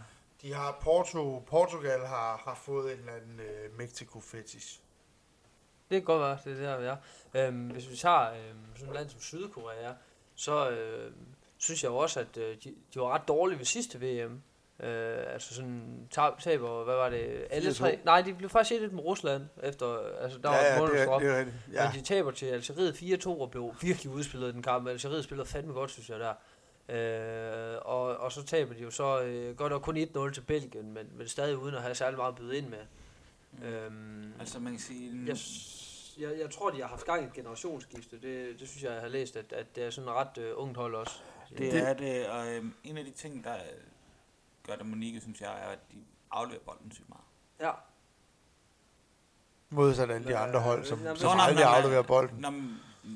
De 0.43 0.53
har 0.55 0.79
Porto, 0.81 1.39
Portugal 1.47 2.07
har, 2.07 2.37
har 2.45 2.55
fået 2.55 2.93
en 2.93 2.99
eller 2.99 3.13
anden 3.13 3.41
øh, 3.41 3.71
Mexico-fetish. 3.79 4.81
Det 5.91 6.01
kan 6.01 6.05
godt 6.05 6.21
være, 6.21 6.39
det 6.55 6.65
er 6.65 6.71
der, 6.71 6.79
vi 6.81 6.87
er. 6.87 6.97
Øhm, 7.47 7.69
hvis 7.71 7.91
vi 7.91 7.97
tager 7.97 8.33
øhm, 8.33 8.67
sådan 8.77 8.89
et 8.89 8.95
land 8.95 9.09
som 9.09 9.21
Sydkorea, 9.21 9.93
så 10.35 10.71
øh, 10.71 11.13
synes 11.63 11.83
jeg 11.83 11.91
jo 11.91 11.97
også, 11.97 12.21
at 12.21 12.37
øh, 12.37 12.57
de, 12.65 12.75
de 12.95 13.01
var 13.01 13.15
ret 13.15 13.29
dårlige 13.29 13.59
ved 13.59 13.67
sidste 13.67 14.01
VM. 14.01 14.43
Øh, 14.81 15.33
altså 15.33 15.55
sådan 15.55 16.09
tab, 16.11 16.39
taber, 16.41 16.85
hvad 16.85 16.95
var 16.95 17.09
det, 17.09 17.47
alle 17.51 17.71
4-2. 17.71 17.75
tre? 17.75 17.99
Nej, 18.05 18.21
de 18.21 18.35
blev 18.35 18.51
faktisk 18.51 18.83
1 18.83 18.93
med 18.93 19.05
Rusland, 19.05 19.43
efter, 19.63 19.99
altså 20.21 20.39
der 20.39 20.53
ja, 20.53 20.57
var 20.57 20.65
ja, 20.65 20.85
et 20.85 20.93
det, 20.93 21.01
er, 21.03 21.19
det 21.19 21.29
er. 21.29 21.47
Ja. 21.73 21.91
Men 21.91 22.01
de 22.01 22.05
taber 22.05 22.31
til 22.31 22.47
Algeriet 22.47 22.93
4-2 22.93 23.29
og 23.29 23.51
blev 23.51 23.75
virkelig 23.81 24.13
udspillet 24.13 24.49
i 24.49 24.53
den 24.53 24.63
kamp. 24.63 24.89
Algeriet 24.89 25.25
spillede 25.25 25.49
fandme 25.49 25.73
godt, 25.73 25.91
synes 25.91 26.11
jeg, 26.11 26.21
der. 26.21 26.35
Øh, 26.89 27.79
og, 27.83 28.17
og 28.17 28.33
så 28.33 28.45
taber 28.45 28.75
de 28.75 28.83
jo 28.83 28.91
så 28.91 29.23
øh, 29.23 29.57
godt 29.57 29.73
nok 29.73 29.83
kun 29.83 29.97
1-0 29.97 30.33
til 30.33 30.41
Belgien, 30.41 30.93
men, 30.93 31.07
men 31.15 31.29
stadig 31.29 31.57
uden 31.57 31.75
at 31.75 31.83
have 31.83 31.95
særlig 31.95 32.17
meget 32.17 32.33
at 32.33 32.39
byde 32.39 32.59
ind 32.59 32.69
med. 32.69 32.79
Mm. 33.53 33.65
Øhm, 33.65 34.33
Altså 34.41 34.59
man 34.59 34.73
kan 34.73 34.81
sige... 34.81 35.27
jeg, 35.27 35.37
jeg, 36.19 36.41
jeg 36.41 36.51
tror, 36.51 36.71
de 36.71 36.81
har 36.81 36.89
haft 36.89 37.05
gang 37.05 37.23
i 37.23 37.27
et 37.27 37.33
generationsskifte. 37.33 38.17
Det, 38.17 38.61
det 38.61 38.69
synes 38.69 38.83
jeg, 38.83 38.93
jeg 38.93 39.01
har 39.01 39.09
læst, 39.09 39.37
at, 39.37 39.53
at 39.53 39.77
det 39.77 39.85
er 39.85 39.91
sådan 39.91 40.09
et 40.09 40.15
ret 40.15 40.39
øh, 40.39 40.53
ungt 40.57 40.77
hold 40.77 40.95
også. 40.95 41.15
Det, 41.59 41.73
Det- 41.73 41.89
er 41.89 41.95
det, 41.95 42.29
og 42.29 42.55
øhm, 42.55 42.75
en 42.85 42.99
af 42.99 43.05
de 43.05 43.11
ting, 43.11 43.45
der 43.45 43.55
øh, 43.55 43.61
gør 44.67 44.77
det 44.77 44.87
Monique, 44.87 45.21
synes 45.21 45.41
jeg, 45.41 45.51
er, 45.61 45.67
at 45.69 45.79
de 45.93 45.97
afleverer 46.31 46.63
bolden 46.65 46.93
sygt 46.93 47.09
meget. 47.09 47.25
Ja, 47.61 47.71
Modsat 49.71 50.11
alle 50.11 50.29
de 50.29 50.37
andre 50.37 50.59
øh, 50.59 50.65
hold, 50.65 50.85
som, 50.85 50.99
som 50.99 51.31
Nå, 51.31 51.35
nej, 51.37 51.47
aldrig 51.49 51.65
afleverer 51.65 52.03
bolden. 52.03 52.39
Nå, 52.41 52.53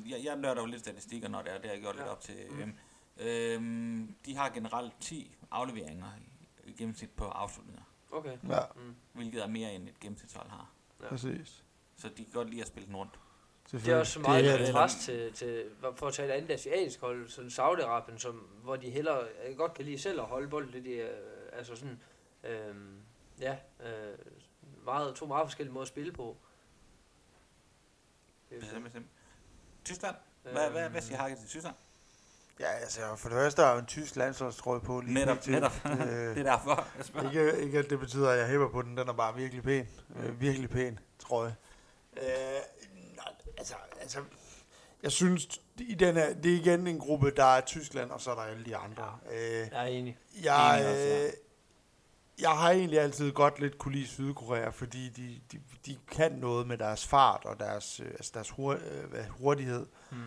jeg, 0.09 0.23
jeg 0.23 0.35
nørder 0.35 0.61
jo 0.61 0.65
lidt 0.67 0.81
statistikker, 0.81 1.27
når 1.27 1.41
det 1.41 1.51
er, 1.53 1.57
det 1.57 1.65
har 1.65 1.71
jeg 1.73 1.81
gjort 1.81 1.95
lidt 1.95 2.05
Ja. 2.05 2.11
op 2.11 2.21
til 2.21 2.35
Mm. 2.49 2.59
EM. 2.61 2.75
Øhm, 3.17 4.15
de 4.25 4.35
har 4.37 4.49
generelt 4.49 4.93
10 4.99 5.35
afleveringer 5.51 6.07
i, 6.17 6.69
i 6.69 6.73
gennemsnit 6.73 7.09
på 7.11 7.25
afslutninger, 7.25 7.83
okay. 8.11 8.37
Ja, 8.49 8.59
Mm. 8.75 8.95
hvilket 9.13 9.43
er 9.43 9.47
mere 9.47 9.73
end 9.73 9.89
et 9.89 9.99
gennemsnitshold 9.99 10.49
har. 10.49 10.69
Ja. 11.01 11.09
præcis. 11.09 11.63
Så 11.97 12.09
de 12.09 12.15
kan 12.23 12.33
godt 12.33 12.49
lide 12.49 12.61
at 12.61 12.67
spille 12.67 12.87
den 12.87 12.95
rundt. 12.95 13.19
Det 13.71 13.87
er 13.87 13.95
også 13.99 14.11
så 14.13 14.19
meget 14.19 14.43
Det 14.43 14.53
det 14.53 14.53
er 14.53 14.57
det. 14.57 14.65
kontrast 14.65 14.99
til, 14.99 15.33
til, 15.33 15.65
for 15.95 16.07
at 16.07 16.13
tage 16.13 16.27
et 16.29 16.31
andet 16.31 16.51
asiatisk 16.51 16.99
hold, 17.01 17.29
sådan 17.29 17.49
Saudi-Arabien, 17.49 18.17
som, 18.17 18.35
hvor 18.63 18.75
de 18.75 18.89
hellere 18.89 19.27
øh, 19.47 19.57
godt 19.57 19.73
kan 19.73 19.85
lide 19.85 19.99
selv 19.99 20.19
at 20.19 20.25
holde 20.25 20.47
bolden 20.47 20.71
lidt 20.71 20.85
i, 20.85 20.91
øh, 20.93 21.09
altså 21.53 21.75
sådan, 21.75 21.99
øh, 22.43 22.75
ja, 23.41 23.57
øh, 23.83 24.17
meget, 24.85 25.15
to 25.15 25.25
meget 25.25 25.45
forskellige 25.47 25.73
måder 25.73 25.81
at 25.81 25.87
spille 25.87 26.11
på. 26.11 26.37
Det 28.49 28.55
er 28.57 28.59
Bestemt. 28.61 29.05
Tyskland? 29.85 30.15
Hvad, 30.43 30.69
hvad, 30.69 30.89
hvad 30.89 31.01
siger 31.01 31.15
øhm, 31.17 31.21
Hakke 31.21 31.37
til 31.37 31.47
Tyskland? 31.49 31.75
Ja, 32.59 32.65
altså 32.71 33.01
for 33.15 33.29
det 33.29 33.35
første 33.35 33.61
er 33.61 33.71
jo 33.73 33.79
en 33.79 33.85
tysk 33.85 34.15
landsholdstrøje 34.15 34.79
på 34.79 34.99
lige 35.01 35.13
Netop, 35.13 35.37
pt. 35.37 35.47
netop. 35.47 35.71
Øh, 35.85 35.91
det 36.35 36.37
er 36.37 36.43
derfor, 36.43 36.87
jeg 36.97 37.05
spørger. 37.05 37.29
ikke, 37.29 37.61
ikke 37.63 37.79
at 37.79 37.89
det 37.89 37.99
betyder, 37.99 38.29
at 38.29 38.39
jeg 38.39 38.47
hæpper 38.47 38.69
på 38.69 38.81
den. 38.81 38.97
Den 38.97 39.07
er 39.09 39.13
bare 39.13 39.35
virkelig 39.35 39.63
pæn. 39.63 39.87
Mm. 40.09 40.21
Øh, 40.23 40.41
virkelig 40.41 40.69
pæn 40.69 40.99
trøje. 41.19 41.55
Øh, 42.17 42.23
nej, 42.23 42.61
altså, 43.57 43.75
altså, 44.01 44.23
jeg 45.03 45.11
synes, 45.11 45.61
i 45.79 45.93
den 45.95 46.17
er, 46.17 46.33
det 46.33 46.51
er 46.53 46.55
igen 46.59 46.87
en 46.87 46.99
gruppe, 46.99 47.31
der 47.31 47.43
er 47.45 47.61
Tyskland, 47.61 48.11
og 48.11 48.21
så 48.21 48.31
er 48.31 48.35
der 48.35 48.41
alle 48.41 48.65
de 48.65 48.75
andre. 48.75 49.19
Øh, 49.31 49.39
Jeg 49.39 49.67
er 49.71 49.83
enig. 49.85 50.17
jeg, 50.43 50.77
Enig 50.79 50.89
også, 50.89 51.01
ja. 51.03 51.25
øh, 51.27 51.33
jeg 52.39 52.49
har 52.49 52.71
egentlig 52.71 52.99
altid 52.99 53.31
godt 53.31 53.59
lidt 53.59 53.77
kunne 53.77 53.93
lide 53.95 54.07
Sydkorea, 54.07 54.69
fordi 54.69 55.09
de, 55.09 55.41
de, 55.51 55.61
de 55.85 55.97
kan 56.11 56.31
noget 56.31 56.67
med 56.67 56.77
deres 56.77 57.07
fart 57.07 57.45
og 57.45 57.59
deres, 57.59 57.99
øh, 57.99 58.07
altså 58.11 58.31
deres 58.33 58.49
hur, 58.49 58.73
øh, 59.13 59.25
hurtighed. 59.29 59.85
Mm. 60.11 60.17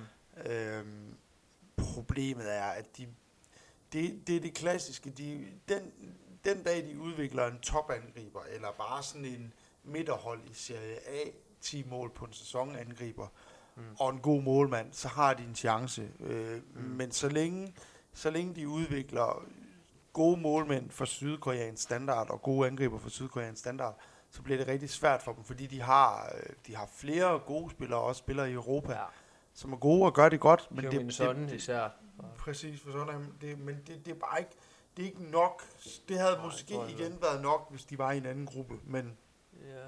Øhm, 0.50 1.14
problemet 1.76 2.52
er, 2.54 2.64
at 2.64 2.96
de, 2.96 3.08
det, 3.92 4.26
det 4.26 4.36
er 4.36 4.40
det 4.40 4.54
klassiske. 4.54 5.10
De, 5.10 5.46
den, 5.68 5.92
den 6.44 6.62
dag, 6.62 6.84
de 6.86 6.98
udvikler 7.00 7.46
en 7.46 7.58
topangriber, 7.60 8.40
eller 8.50 8.68
bare 8.78 9.02
sådan 9.02 9.24
en 9.24 9.52
midterhold 9.84 10.40
i 10.50 10.54
Serie 10.54 11.08
A, 11.08 11.28
10 11.60 11.84
mål 11.88 12.10
på 12.14 12.24
en 12.24 12.32
sæsonangriber, 12.32 13.26
Mm. 13.76 13.82
og 14.00 14.10
en 14.10 14.18
god 14.18 14.42
målmand, 14.42 14.92
så 14.92 15.08
har 15.08 15.34
de 15.34 15.42
en 15.42 15.54
chance. 15.54 16.08
Øh, 16.20 16.56
Mm. 16.74 16.80
Men 16.82 17.12
så 17.12 17.28
længe, 17.28 17.74
så 18.12 18.30
længe 18.30 18.54
de 18.54 18.68
udvikler 18.68 19.44
gode 20.12 20.40
målmænd 20.40 20.90
for 20.90 21.04
sydkoreansk 21.04 21.82
standard, 21.82 22.30
og 22.30 22.42
gode 22.42 22.66
angriber 22.66 22.98
for 22.98 23.08
sydkoreansk 23.10 23.60
standard, 23.60 23.98
så 24.30 24.42
bliver 24.42 24.58
det 24.58 24.68
rigtig 24.68 24.90
svært 24.90 25.22
for 25.22 25.32
dem, 25.32 25.44
fordi 25.44 25.66
de 25.66 25.80
har, 25.80 26.32
øh, 26.36 26.42
de 26.66 26.76
har 26.76 26.88
flere 26.94 27.38
gode 27.38 27.70
spillere, 27.70 28.00
også 28.00 28.18
spillere 28.18 28.50
i 28.50 28.52
Europa, 28.52 28.92
Ja, 28.92 29.04
som 29.54 29.72
er 29.72 29.76
gode 29.76 30.02
og 30.04 30.14
gør 30.14 30.28
det 30.28 30.40
godt, 30.40 30.68
men 30.70 30.84
det, 30.84 30.92
det, 30.92 31.14
sådan 31.14 31.42
det, 31.48 31.54
især. 31.54 31.88
præcis 32.38 32.80
for 32.80 32.90
sådan 32.92 33.26
det, 33.40 33.58
men 33.58 33.76
det, 33.86 34.06
det 34.06 34.10
er 34.14 34.18
bare 34.18 34.38
ikke 34.38 34.50
det 34.96 35.02
er 35.02 35.06
ikke 35.06 35.24
nok. 35.30 35.62
Det 36.08 36.18
havde 36.18 36.32
Nej, 36.36 36.44
måske 36.44 36.74
igen 36.88 37.18
været 37.22 37.42
nok, 37.42 37.70
hvis 37.70 37.84
de 37.84 37.98
var 37.98 38.12
i 38.12 38.16
en 38.16 38.26
anden 38.26 38.46
gruppe, 38.46 38.74
men 38.84 39.16
Ja. 39.52 39.86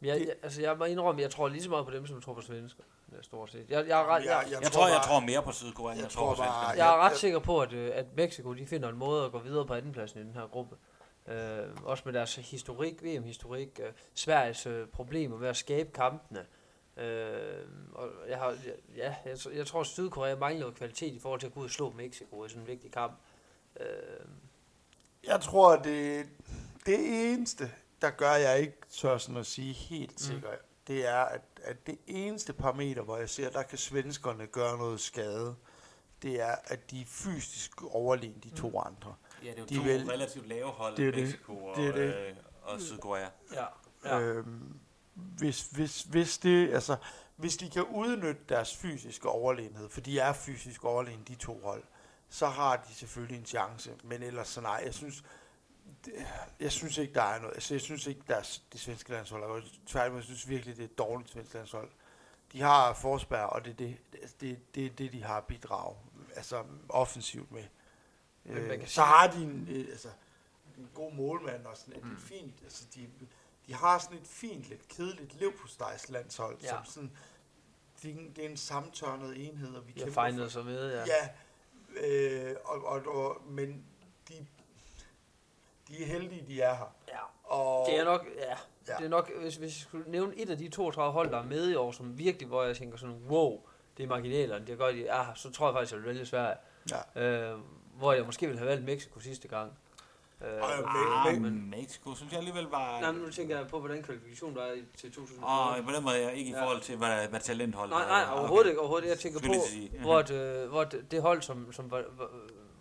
Men 0.00 0.08
jeg, 0.08 0.18
Det- 0.20 0.26
jeg, 0.26 0.34
altså 0.42 0.62
jeg 0.62 0.78
må 0.78 0.84
indrømme, 0.84 1.20
jeg 1.22 1.30
tror 1.30 1.48
lige 1.48 1.62
så 1.62 1.70
meget 1.70 1.86
på 1.86 1.92
dem, 1.92 2.06
som 2.06 2.16
jeg 2.16 2.22
tror 2.22 2.34
på 2.34 2.40
svensker. 2.40 2.82
Stort 3.22 3.50
set. 3.50 3.70
Jeg, 3.70 3.88
jeg, 3.88 4.00
er 4.00 4.06
ret, 4.06 4.24
jeg, 4.24 4.44
Jeg, 4.62 4.72
tror, 4.72 4.88
jeg 4.88 5.00
tror 5.04 5.20
mere 5.20 5.42
på 5.42 5.52
Sydkorea, 5.52 5.92
end 5.92 5.98
jeg 5.98 6.04
jeg 6.04 6.10
tror 6.12 6.26
tror 6.26 6.34
på 6.34 6.42
bare- 6.42 6.68
jeg 6.68 6.78
er 6.78 6.84
jeg- 6.84 6.96
ret 6.98 7.10
jeg- 7.10 7.18
sikker 7.18 7.38
på, 7.38 7.60
at, 7.60 7.72
øh, 7.72 7.90
at 7.94 8.06
Mexico 8.16 8.54
de 8.54 8.66
finder 8.66 8.88
en 8.88 8.96
måde 8.96 9.24
at 9.24 9.32
gå 9.32 9.38
videre 9.38 9.66
på 9.66 9.74
andenpladsen 9.74 10.20
i 10.20 10.24
den 10.24 10.34
her 10.34 10.46
gruppe. 10.46 10.76
Øh, 11.28 11.66
også 11.84 12.02
med 12.06 12.12
deres 12.12 12.36
historik, 12.36 13.02
VM-historik, 13.04 13.80
øh, 13.82 13.92
Sveriges 14.14 14.66
øh, 14.66 14.86
problemer 14.86 15.38
med 15.38 15.48
at 15.48 15.56
skabe 15.56 15.90
kampene. 15.92 16.46
Øh, 16.96 17.64
og 17.92 18.08
jeg, 18.28 18.38
har, 18.38 18.54
ja, 18.96 19.14
jeg, 19.26 19.36
jeg 19.54 19.66
tror, 19.66 19.80
at 19.80 19.86
Sydkorea 19.86 20.36
mangler 20.36 20.70
kvalitet 20.70 21.12
i 21.14 21.18
forhold 21.18 21.40
til 21.40 21.46
at 21.46 21.54
gå 21.54 21.60
ud 21.60 21.64
og 21.64 21.70
slå 21.70 21.90
Mexico 21.90 22.44
i 22.44 22.48
sådan 22.48 22.62
en 22.62 22.66
vigtig 22.68 22.92
kamp. 22.92 23.12
Øh, 23.80 23.86
jeg 25.26 25.40
tror, 25.40 25.72
at 25.72 25.84
det, 25.84 26.26
det 26.86 27.32
eneste, 27.32 27.70
der 28.02 28.10
gør, 28.10 28.32
jeg 28.32 28.60
ikke 28.60 28.76
tør 28.90 29.18
sådan 29.18 29.36
at 29.36 29.46
sige 29.46 29.72
helt 29.72 30.10
Mm. 30.12 30.18
sikkert, 30.18 30.58
det 30.86 31.06
er, 31.06 31.18
at, 31.20 31.40
at 31.64 31.86
det 31.86 31.98
eneste 32.06 32.52
parameter, 32.52 33.02
hvor 33.02 33.16
jeg 33.16 33.30
ser, 33.30 33.50
der 33.50 33.62
kan 33.62 33.78
svenskerne 33.78 34.46
gøre 34.46 34.78
noget 34.78 35.00
skade, 35.00 35.54
det 36.22 36.40
er, 36.40 36.54
at 36.64 36.90
de 36.90 37.00
er 37.00 37.04
fysisk 37.06 37.82
overlegen 37.84 38.40
de 38.44 38.50
to 38.50 38.78
andre. 38.80 39.14
Ja, 39.44 39.50
det 39.50 39.54
er 39.56 39.60
jo 39.60 39.66
De 39.66 39.76
to 39.76 39.82
vil- 39.82 40.06
relativt 40.10 40.48
lave 40.48 40.68
hold, 40.70 40.96
Det 40.96 41.08
er 41.08 41.12
det. 41.12 41.22
Mexico 41.22 41.64
og, 41.66 41.76
Det 41.76 41.86
er 41.88 41.92
det. 41.92 42.14
Øh, 42.14 42.36
og 42.62 42.80
Sydkorea. 42.80 43.28
ja, 43.54 43.64
Ja. 44.04 44.20
Øhm, 44.20 44.78
hvis, 45.14 45.62
hvis, 45.72 46.02
hvis 46.02 46.38
det, 46.38 46.74
altså, 46.74 46.96
hvis 47.36 47.56
de 47.56 47.70
kan 47.70 47.82
udnytte 47.84 48.40
deres 48.48 48.76
fysiske 48.76 49.28
overlegenhed, 49.28 49.88
for 49.88 50.00
de 50.00 50.18
er 50.18 50.32
fysisk 50.32 50.84
overlegen, 50.84 51.24
de 51.28 51.34
to 51.34 51.60
hold, 51.64 51.82
så 52.30 52.46
har 52.46 52.76
de 52.88 52.94
selvfølgelig 52.94 53.38
en 53.38 53.46
chance. 53.46 53.90
Men 54.04 54.22
ellers 54.22 54.48
så 54.48 54.60
nej, 54.60 54.82
jeg 54.84 54.94
synes, 54.94 55.16
det, 55.16 55.24
jeg 56.60 56.72
synes 56.72 56.98
ikke, 56.98 57.14
der 57.14 57.22
er 57.22 57.40
noget. 57.40 57.54
Altså, 57.54 57.74
jeg 57.74 57.80
synes 57.80 58.06
ikke, 58.06 58.20
der 58.28 58.36
er 58.36 58.58
det 58.72 58.80
svenske 58.80 59.10
landshold. 59.10 59.42
godt. 59.42 59.80
Tværtimod, 59.86 60.18
jeg 60.18 60.24
synes 60.24 60.48
virkelig, 60.48 60.76
det 60.76 60.82
er 60.82 60.88
et 60.88 60.98
dårligt 60.98 61.30
svensk 61.30 61.54
landshold. 61.54 61.90
De 62.52 62.60
har 62.60 62.94
Forsberg, 62.94 63.46
og 63.46 63.64
det 63.64 63.70
er 63.70 63.74
det, 63.74 63.96
det, 64.12 64.40
det, 64.40 64.74
det, 64.74 64.98
det, 64.98 65.12
de 65.12 65.22
har 65.22 65.40
bidrag 65.40 65.96
altså 66.36 66.64
offensivt 66.88 67.50
med. 67.52 67.64
Øh, 68.46 68.86
så 68.88 69.02
har 69.02 69.26
de 69.30 69.42
en, 69.42 69.68
øh, 69.70 69.86
altså, 69.90 70.08
en 70.78 70.90
god 70.94 71.12
målmand 71.12 71.66
og 71.66 71.76
sådan 71.76 71.96
et 71.96 72.04
Mm. 72.04 72.16
fint, 72.18 72.54
altså 72.62 72.84
de, 72.94 73.08
de 73.66 73.74
har 73.74 73.98
sådan 73.98 74.18
et 74.18 74.26
fint, 74.26 74.64
lidt 74.64 74.88
kedeligt 74.88 75.34
levpostejs 75.40 76.08
landshold, 76.08 76.58
Ja. 76.62 76.66
ja. 76.66 76.84
som 76.84 76.84
sådan, 76.84 77.16
det, 78.02 78.10
er 78.10 78.14
en- 78.14 78.32
det 78.36 78.44
er 78.44 78.48
en 78.48 78.56
sammentørnet 78.56 79.48
enhed, 79.48 79.74
og 79.74 79.86
vi 79.86 79.92
har 79.92 79.98
kæmper 79.98 80.14
fejnet 80.14 80.52
sig 80.52 80.64
ja. 80.66 80.72
Ja, 80.72 81.04
ja 81.06 81.28
øh, 82.50 82.56
og, 82.64 82.84
og, 82.84 83.06
og, 83.06 83.42
men 83.46 83.84
de, 84.28 84.46
de 85.88 86.02
er 86.02 86.06
heldige, 86.06 86.44
de 86.48 86.60
er 86.60 86.74
her. 86.74 86.94
ja. 87.08 87.18
Og, 87.54 87.86
Det 87.86 87.98
er 88.00 88.04
nok, 88.04 88.26
ja, 88.38 88.54
Ja. 88.88 88.94
det 88.98 89.04
er 89.04 89.08
nok, 89.08 89.30
hvis, 89.40 89.56
hvis 89.56 89.76
jeg 89.78 89.82
skulle 89.88 90.10
nævne 90.10 90.36
et 90.36 90.50
af 90.50 90.58
de 90.58 90.68
32 90.68 91.12
hold, 91.12 91.30
der 91.30 91.38
er 91.38 91.44
med 91.44 91.68
i 91.70 91.74
år, 91.74 91.92
som 91.92 92.18
virkelig, 92.18 92.48
hvor 92.48 92.62
jeg 92.62 92.76
tænker 92.76 92.98
sådan, 92.98 93.16
wow, 93.28 93.60
det 93.96 94.02
er 94.04 94.08
marginalerne, 94.08 94.66
det 94.66 94.78
gør 94.78 94.86
de, 94.92 94.98
ja, 94.98 95.24
så 95.34 95.50
tror 95.52 95.66
jeg 95.66 95.74
faktisk, 95.74 95.92
jeg 95.92 96.00
vil 96.02 96.08
vælge 96.08 96.26
Sverige. 96.26 96.56
Ja. 97.16 97.22
Øh, 97.52 97.58
hvor 97.94 98.12
jeg 98.12 98.24
måske 98.26 98.46
ville 98.46 98.58
have 98.58 98.68
valgt 98.70 98.84
Mexico 98.84 99.20
sidste 99.20 99.48
gang. 99.48 99.72
Øh, 100.44 100.54
øh, 100.56 101.26
Ah, 101.26 101.40
Men- 101.42 101.70
Mexico 101.70 102.14
synes 102.14 102.32
jeg 102.32 102.38
alligevel 102.38 102.64
var... 102.66 103.00
nej, 103.00 103.12
men 103.12 103.20
nu 103.22 103.30
tænker 103.30 103.58
jeg 103.58 103.66
på, 103.68 103.78
hvordan 103.78 104.02
kvalifikation 104.02 104.56
der 104.56 104.62
er 104.62 104.72
i- 104.72 104.84
til 104.96 105.12
2000. 105.12 105.44
Og 105.44 105.76
på 105.84 105.92
den 105.92 106.04
måde 106.04 106.22
er 106.22 106.30
ikke 106.30 106.50
i 106.50 106.54
forhold 106.54 106.80
til, 106.80 106.96
hvad, 106.96 107.28
hvad 107.28 107.40
talenthold 107.40 107.90
Nej, 107.90 108.02
er. 108.02 108.06
nej, 108.06 108.22
Okay. 108.22 108.38
overhovedet 108.38 108.68
ikke. 108.68 108.80
Overhovedet. 108.80 109.08
Jeg 109.08 109.18
tænker 109.18 109.40
på, 109.40 109.46
hvor, 110.02 110.22
det, 110.22 110.68
hvor 110.68 110.84
det, 110.84 111.10
det 111.10 111.22
hold, 111.22 111.42
som, 111.42 111.72
som 111.72 111.90
var, 111.90 112.04
var, 112.18 112.28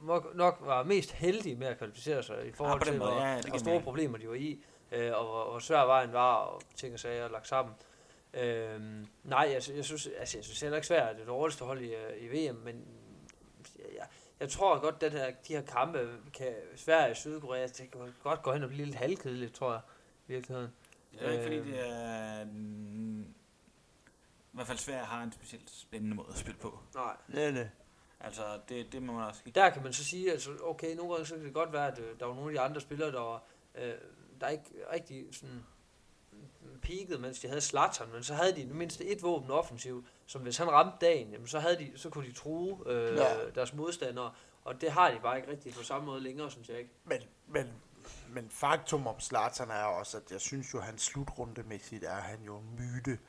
nok- 0.08 0.36
nok 0.36 0.58
var 0.62 0.84
mest 0.84 1.12
heldige 1.12 1.56
med 1.56 1.68
at 1.68 1.78
kvalificere 1.78 2.24
sig 2.24 2.48
i 2.48 2.52
forhold 2.52 2.80
på 2.80 2.86
den 2.86 2.94
til, 2.94 3.00
måde, 3.00 3.12
hvor, 3.12 3.22
ja, 3.22 3.38
det 3.38 3.50
hvor 3.50 3.58
store 3.58 3.82
problemer 3.82 4.18
de 4.18 4.30
var 4.30 4.36
i, 4.36 4.64
øh, 4.92 5.12
og 5.14 5.26
hvor, 5.26 5.50
hvor 5.52 5.60
svær 5.60 5.86
vejen 5.86 6.14
var, 6.14 6.34
og 6.36 6.62
ting 6.76 6.94
og 6.94 7.00
sager 7.00 7.30
lagt 7.30 7.48
sammen. 7.48 7.76
Øh, 8.34 8.82
nej, 9.24 9.40
jeg, 9.54 9.62
jeg, 9.76 9.86
synes, 9.86 10.08
altså, 10.20 10.38
jeg 10.38 10.44
synes 10.46 10.62
heller 10.62 10.78
ikke 10.78 10.88
svært, 10.88 11.02
at 11.10 11.10
det 11.10 11.16
er 11.16 11.18
det 11.26 11.28
dårligste 11.28 11.66
hold 11.66 11.82
i, 11.82 11.94
øh, 11.96 12.24
i 12.24 12.28
VM, 12.50 12.56
men 12.56 12.86
jeg, 13.98 14.08
jeg 14.40 14.50
tror 14.50 14.80
godt, 14.80 15.04
at 15.04 15.12
her, 15.12 15.32
de 15.48 15.54
her 15.54 15.62
kampe 15.62 16.10
kan 16.34 16.54
Sverige 16.76 17.12
og 17.12 17.16
Sydkorea, 17.18 17.68
det 17.68 17.92
kan 17.92 18.14
godt 18.24 18.42
gå 18.44 18.54
hen 18.54 18.64
og 18.64 18.70
blive 18.70 18.86
lidt 18.86 18.96
halvkedeligt, 18.98 19.54
tror 19.56 19.72
jeg, 19.72 19.82
i 20.28 20.32
virkeligheden. 20.34 20.72
Det 21.12 21.28
er 21.28 21.32
ikke 21.32 21.44
fordi, 21.44 21.56
Øhm. 21.56 21.66
det 21.72 21.90
er... 21.90 22.46
mm, 22.46 23.22
I 23.22 23.26
hvert 24.54 24.68
fald 24.68 24.78
Sverige 24.78 25.04
har 25.06 25.24
en 25.24 25.32
specielt 25.32 25.70
spændende 25.70 26.16
måde 26.16 26.28
at 26.32 26.38
spille 26.38 26.60
på. 26.60 26.80
Nej. 26.96 27.16
Nej, 27.28 27.52
nej. 27.52 27.68
Altså, 28.20 28.60
det, 28.70 28.92
det 28.92 29.04
må 29.04 29.14
man 29.14 29.24
også 29.24 29.42
sige. 29.44 29.54
Der 29.54 29.70
kan 29.70 29.84
man 29.84 29.94
så 29.94 30.04
sige, 30.04 30.32
altså 30.32 30.52
okay, 30.64 30.96
nogle 30.96 31.12
gange 31.12 31.26
så 31.26 31.36
kan 31.36 31.46
det 31.46 31.54
godt 31.54 31.74
være, 31.74 31.88
at 31.92 32.00
øh, 32.00 32.20
der 32.20 32.26
var 32.26 32.34
nogle 32.34 32.50
af 32.50 32.54
de 32.54 32.60
andre 32.60 32.82
spillere, 32.82 33.12
der 33.12 33.20
var, 33.20 33.44
øh, 33.76 33.94
der 34.42 34.48
ikke 34.48 34.64
rigtig 34.94 35.26
sådan 35.32 35.64
peakede, 36.82 37.20
mens 37.20 37.40
de 37.40 37.48
havde 37.48 37.62
Zlatan, 37.62 38.08
men 38.14 38.24
så 38.24 38.34
havde 38.34 38.56
de 38.56 38.62
i 38.62 38.66
det 38.66 38.76
mindste 38.76 39.06
et 39.06 39.24
våben 39.24 39.52
offensivt, 39.52 40.06
som 40.26 40.42
hvis 40.42 40.58
han 40.58 40.72
ramte 40.72 40.98
dagen, 41.02 41.32
jamen, 41.32 41.48
så, 41.48 41.60
havde 41.60 41.78
de, 41.78 41.92
så 41.96 42.10
kunne 42.10 42.28
de 42.28 42.34
true 42.34 42.78
øh, 42.86 43.18
ja. 43.18 43.50
Deres 43.56 43.74
modstandere, 43.74 44.32
og 44.64 44.82
det 44.82 44.92
har 44.92 45.12
de 45.12 45.20
bare 45.20 45.38
ikke 45.38 45.52
rigtig 45.52 45.74
på 45.74 45.84
samme 45.84 46.06
måde 46.06 46.22
længere, 46.22 46.52
synes 46.52 46.70
jeg 46.70 46.78
ikke. 46.78 46.92
Men, 47.06 47.22
men, 47.48 47.74
men 48.30 48.50
faktum 48.50 49.08
om 49.08 49.20
Zlatan 49.20 49.70
er 49.70 49.84
også, 49.84 50.18
at 50.18 50.32
jeg 50.32 50.42
synes 50.42 50.74
jo, 50.74 50.80
hans 50.80 51.02
slutrundemæssigt 51.02 52.04
er 52.04 52.22
han 52.22 52.42
jo 52.42 52.58
en 52.58 52.76
myte 52.76 53.20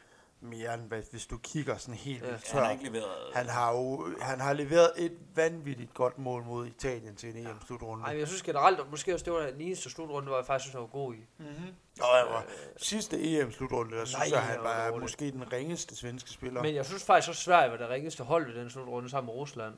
mere 0.40 0.74
end 0.74 0.82
hvad- 0.82 1.02
hvis 1.10 1.26
du 1.26 1.38
kigger 1.38 1.76
sådan 1.76 1.94
helt 1.94 2.22
Ja. 2.22 2.28
vildt 2.28 2.48
Han 2.50 2.58
har 2.62 2.66
tør. 2.68 2.72
ikke 2.72 2.84
leveret... 2.84 3.34
Han 3.34 3.46
har 3.48 3.72
jo 3.72 4.08
han 4.20 4.40
har 4.40 4.52
leveret 4.52 4.90
et 4.96 5.18
vanvittigt 5.34 5.94
godt 5.94 6.18
mål 6.18 6.42
mod 6.44 6.66
Italien 6.66 7.16
til 7.16 7.36
en 7.36 7.46
EM-slutrunde. 7.46 8.04
Ej, 8.04 8.10
men 8.12 8.18
jeg 8.20 8.28
synes 8.28 8.42
generelt, 8.42 8.80
og 8.80 8.86
måske 8.90 9.14
også 9.14 9.24
det 9.24 9.32
var 9.32 9.40
den 9.40 9.60
eneste 9.60 9.90
slutrunde, 9.90 10.28
hvor 10.28 10.36
jeg 10.36 10.46
faktisk 10.46 10.62
synes, 10.64 10.72
han 10.72 10.80
var 10.80 10.86
god 10.88 11.14
i. 11.14 11.26
Mm-hmm. 11.38 11.74
Og 12.00 12.16
jeg 12.16 12.26
var, 12.30 12.44
sidste 12.76 13.40
EM-slutrunde, 13.40 13.96
der 13.96 14.04
synes 14.04 14.18
Nej, 14.18 14.28
jeg, 14.32 14.42
han 14.42 14.54
han 14.54 14.64
var 14.64 14.90
var 14.90 14.98
måske 14.98 15.30
den 15.30 15.52
ringeste 15.52 15.96
svenske 15.96 16.30
spiller. 16.30 16.62
Men 16.62 16.74
jeg 16.74 16.86
synes 16.86 17.04
faktisk 17.04 17.28
også, 17.28 17.42
Sverige 17.42 17.70
var 17.70 17.76
det 17.76 17.88
ringeste 17.88 18.24
hold 18.24 18.46
ved 18.52 18.60
den 18.60 18.70
slutrunde 18.70 19.10
sammen 19.10 19.26
med 19.26 19.34
Rusland. 19.40 19.74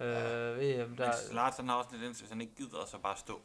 Øh, 0.00 0.06
VM, 0.60 0.88
Men 0.88 0.98
der, 0.98 1.12
Zlatan 1.30 1.68
har 1.68 1.76
også 1.76 1.88
en 1.92 1.94
tendens, 1.98 2.18
hvis 2.18 2.30
han 2.30 2.40
ikke 2.40 2.54
gider, 2.54 2.84
så 2.86 2.98
bare 2.98 3.16
stå 3.16 3.40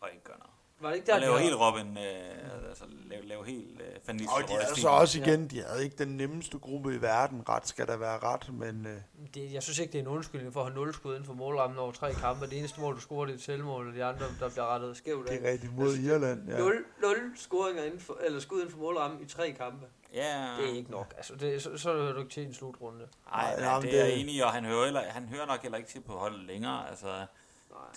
og 0.00 0.08
ikke 0.12 0.24
gøre 0.24 0.38
noget. 0.38 0.52
Var 0.80 0.88
det 0.88 0.96
ikke 0.96 1.06
Der 1.06 1.12
der, 1.12 1.20
lave 1.20 1.34
de 1.34 1.38
helt 1.42 1.54
Robin, 1.56 1.98
øh, 1.98 2.68
altså 2.68 2.84
lave, 3.06 3.26
lave 3.26 3.46
helt 3.46 3.80
øh, 3.80 3.86
Van 4.06 4.20
og 4.20 4.48
de 4.48 4.54
havde 4.54 4.80
så 4.80 4.88
også 4.88 5.18
igen, 5.20 5.48
de 5.48 5.62
havde 5.62 5.84
ikke 5.84 5.96
den 5.96 6.16
nemmeste 6.16 6.58
gruppe 6.58 6.94
i 6.94 7.02
verden. 7.02 7.48
Ret 7.48 7.68
skal 7.68 7.86
der 7.86 7.96
være 7.96 8.18
ret, 8.18 8.52
men 8.52 8.86
øh, 8.86 8.96
det, 9.34 9.52
jeg 9.52 9.62
synes 9.62 9.78
ikke, 9.78 9.92
det 9.92 9.98
er 9.98 10.02
en 10.02 10.08
undskyldning 10.08 10.52
for 10.52 10.60
at 10.60 10.66
have 10.66 10.74
nul 10.74 10.94
skud 10.94 11.12
inden 11.12 11.24
for 11.26 11.34
målrammen 11.34 11.78
over 11.78 11.92
tre 11.92 12.12
kampe. 12.12 12.46
Det 12.46 12.58
eneste 12.58 12.80
mål, 12.80 12.94
du 12.96 13.00
scorer, 13.00 13.24
det 13.24 13.32
er 13.32 13.36
et 13.36 13.42
selvmål, 13.42 13.88
og 13.88 13.94
de 13.94 14.04
andre, 14.04 14.26
der 14.40 14.48
bliver 14.50 14.66
rettet 14.74 14.96
skævt 14.96 15.28
af. 15.28 15.38
det 15.38 15.46
er 15.48 15.52
rigtigt 15.52 15.76
mod 15.76 15.96
Irland. 15.96 16.48
Ja. 16.50 16.58
Nul, 16.58 16.84
nul 17.02 17.16
scoringer 17.36 17.82
inden 17.84 18.00
for, 18.00 18.18
eller 18.26 18.40
skud 18.40 18.58
inden 18.58 18.72
for 18.72 18.78
målrammen 18.78 19.20
i 19.22 19.26
tre 19.26 19.52
kampe. 19.52 19.86
Ja, 20.14 20.54
Det 20.60 20.70
er 20.70 20.74
ikke 20.74 20.90
nok. 20.90 21.14
Altså, 21.16 21.34
det, 21.34 21.62
så, 21.62 21.78
så 21.78 21.92
hører 21.92 22.12
du 22.12 22.18
ikke 22.18 22.30
til 22.30 22.46
en 22.46 22.54
slutrunde. 22.54 23.04
Nej, 23.32 23.56
jamen, 23.58 23.82
det 23.88 23.94
er 24.00 24.04
jeg 24.04 24.12
det- 24.12 24.20
enig 24.20 24.34
i, 24.34 24.40
og 24.40 24.50
han 24.52 24.64
hører, 24.64 24.84
heller, 24.84 25.00
han 25.08 25.24
hører 25.28 25.46
nok 25.46 25.62
heller 25.62 25.78
ikke 25.78 25.90
til 25.90 26.00
på 26.00 26.12
holdet 26.12 26.40
længere. 26.40 26.88
Altså. 26.90 27.26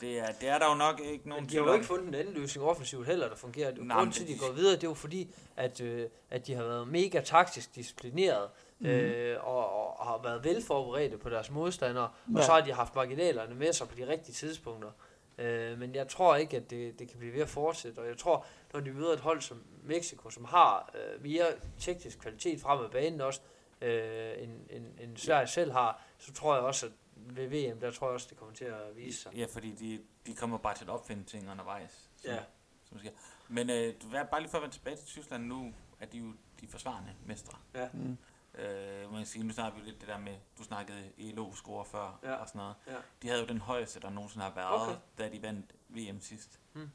Det 0.01 0.19
er, 0.19 0.31
det 0.41 0.49
er 0.49 0.57
der 0.59 0.69
jo 0.69 0.75
nok 0.75 0.99
ikke 0.99 1.29
nogen 1.29 1.43
Men 1.43 1.49
de 1.51 1.57
har 1.57 1.63
jo 1.63 1.73
ikke 1.73 1.85
fundet 1.85 2.07
en 2.07 2.13
anden 2.15 2.33
løsning 2.33 2.67
offensivt 2.67 3.05
heller, 3.07 3.29
der 3.29 3.35
fungerer. 3.35 3.71
Nej, 3.77 3.97
Grunden 3.97 4.13
til, 4.13 4.23
at 4.23 4.29
de- 4.29 4.37
går 4.37 4.51
videre, 4.51 4.75
det 4.75 4.83
er 4.83 4.87
jo 4.87 4.93
fordi, 4.93 5.35
at, 5.57 5.81
øh, 5.81 6.09
at 6.29 6.47
de 6.47 6.53
har 6.53 6.63
været 6.63 6.87
mega 6.87 7.21
taktisk 7.21 7.75
disciplineret, 7.75 8.49
Mhm. 8.79 8.89
øh, 8.89 9.47
og, 9.47 9.97
og, 9.99 10.05
har 10.05 10.19
været 10.23 10.43
velforberedte 10.43 11.17
på 11.17 11.29
deres 11.29 11.51
modstandere, 11.51 12.03
og 12.27 12.33
Ja. 12.39 12.41
så 12.45 12.51
har 12.51 12.61
de 12.61 12.73
haft 12.73 12.95
marginalerne 12.95 13.55
med 13.55 13.73
sig 13.73 13.87
på 13.89 13.95
de 13.95 14.07
rigtige 14.07 14.33
tidspunkter. 14.33 14.89
Øh, 15.37 15.79
men 15.79 15.95
jeg 15.95 16.07
tror 16.07 16.35
ikke, 16.35 16.57
at 16.57 16.69
det, 16.69 16.99
det 16.99 17.09
kan 17.09 17.19
blive 17.19 17.33
ved 17.33 17.41
at 17.41 17.49
fortsætte, 17.49 17.99
og 17.99 18.07
jeg 18.07 18.17
tror, 18.17 18.45
når 18.73 18.79
de 18.79 18.91
møder 18.91 19.13
et 19.13 19.19
hold 19.19 19.41
som 19.41 19.61
Mexico, 19.83 20.29
som 20.29 20.45
har 20.45 20.91
øh, 20.95 21.23
mere 21.23 21.45
teknisk 21.79 22.19
kvalitet 22.19 22.61
frem 22.61 22.79
af 22.79 22.91
banen 22.91 23.21
også, 23.21 23.41
øh, 23.81 24.31
end, 24.43 24.51
end, 24.69 24.85
end 25.01 25.17
Sverige 25.17 25.47
selv 25.47 25.71
har, 25.71 26.01
så 26.17 26.33
tror 26.33 26.55
jeg 26.55 26.63
også, 26.63 26.85
at 26.85 26.91
ved 27.25 27.47
VM, 27.73 27.79
der 27.79 27.91
tror 27.91 28.07
jeg 28.07 28.13
også, 28.13 28.27
det 28.29 28.37
kommer 28.37 28.53
til 28.55 28.65
at 28.65 28.95
vise 28.95 29.21
sig. 29.21 29.33
Ja, 29.35 29.45
fordi 29.45 29.71
de, 29.75 30.03
de 30.25 30.35
kommer 30.35 30.57
bare 30.57 30.75
til 30.75 30.83
at 30.83 30.89
opfinde 30.89 31.23
ting 31.23 31.51
undervejs. 31.51 32.09
Som, 32.17 32.31
Ja. 32.31 32.43
Som 32.83 32.99
sker. 32.99 33.11
Men 33.47 33.69
øh, 33.69 33.93
bare 34.31 34.41
lige 34.41 34.49
for 34.49 34.57
at 34.57 34.61
vende 34.61 34.75
tilbage 34.75 34.95
til 34.95 35.05
Tyskland 35.07 35.43
nu, 35.45 35.73
er 35.99 36.05
de 36.05 36.17
jo 36.17 36.33
de 36.61 36.67
forsvarende 36.67 37.15
mestre. 37.25 37.57
Ja. 37.73 37.89
Mm. 37.93 38.17
Øh, 38.61 39.11
man 39.11 39.19
kan 39.19 39.25
sige, 39.25 39.43
nu 39.43 39.53
snakker 39.53 39.73
vi 39.73 39.85
jo 39.85 39.85
lidt 39.91 39.99
det 40.01 40.07
der 40.07 40.17
med, 40.17 40.37
du 40.57 40.63
snakkede 40.63 41.11
ELO-score 41.17 41.85
før 41.85 42.19
Ja. 42.23 42.33
og 42.33 42.47
sådan 42.47 42.59
noget. 42.59 42.75
Ja. 42.87 42.95
De 43.21 43.27
havde 43.27 43.41
jo 43.41 43.47
den 43.47 43.57
højeste, 43.61 43.99
der 43.99 44.09
nogensinde 44.09 44.43
har 44.45 44.53
været, 44.55 44.81
Okay. 44.89 44.99
da 45.17 45.29
de 45.29 45.41
vandt 45.41 45.75
VM 45.89 46.21
sidst. 46.21 46.59
Hmm. 46.73 46.89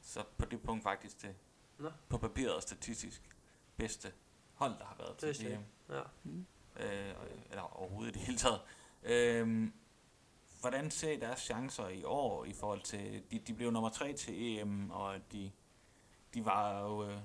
Så 0.00 0.24
på 0.38 0.44
det 0.44 0.62
punkt 0.62 0.82
faktisk 0.82 1.22
det, 1.22 1.34
Nå. 1.78 1.90
på 2.08 2.18
papiret 2.18 2.54
og 2.54 2.62
statistisk, 2.62 3.22
bedste 3.76 4.12
hold, 4.54 4.78
der 4.78 4.84
har 4.84 4.96
været 4.98 5.20
Det 5.20 5.36
til 5.36 5.52
VM. 5.56 5.64
Ja. 5.88 6.00
Øh, 6.76 7.14
eller 7.50 7.62
overhovedet 7.76 8.10
i 8.16 8.18
det 8.18 8.26
hele 8.26 8.38
taget. 8.38 8.60
Øh, 9.06 9.68
hvordan 10.60 10.90
ser 10.90 11.10
I 11.10 11.16
deres 11.16 11.40
chancer 11.40 11.88
i 11.88 12.04
år 12.04 12.44
i 12.44 12.52
forhold 12.52 12.80
til, 12.80 13.22
de, 13.30 13.38
de 13.38 13.54
blev 13.54 13.70
nummer 13.70 13.90
tre 13.90 14.12
til 14.12 14.34
EM, 14.60 14.90
og 14.90 15.14
de, 15.32 15.50
de 16.34 16.44
var 16.44 16.80
jo 16.80 17.04
øh, 17.04 17.16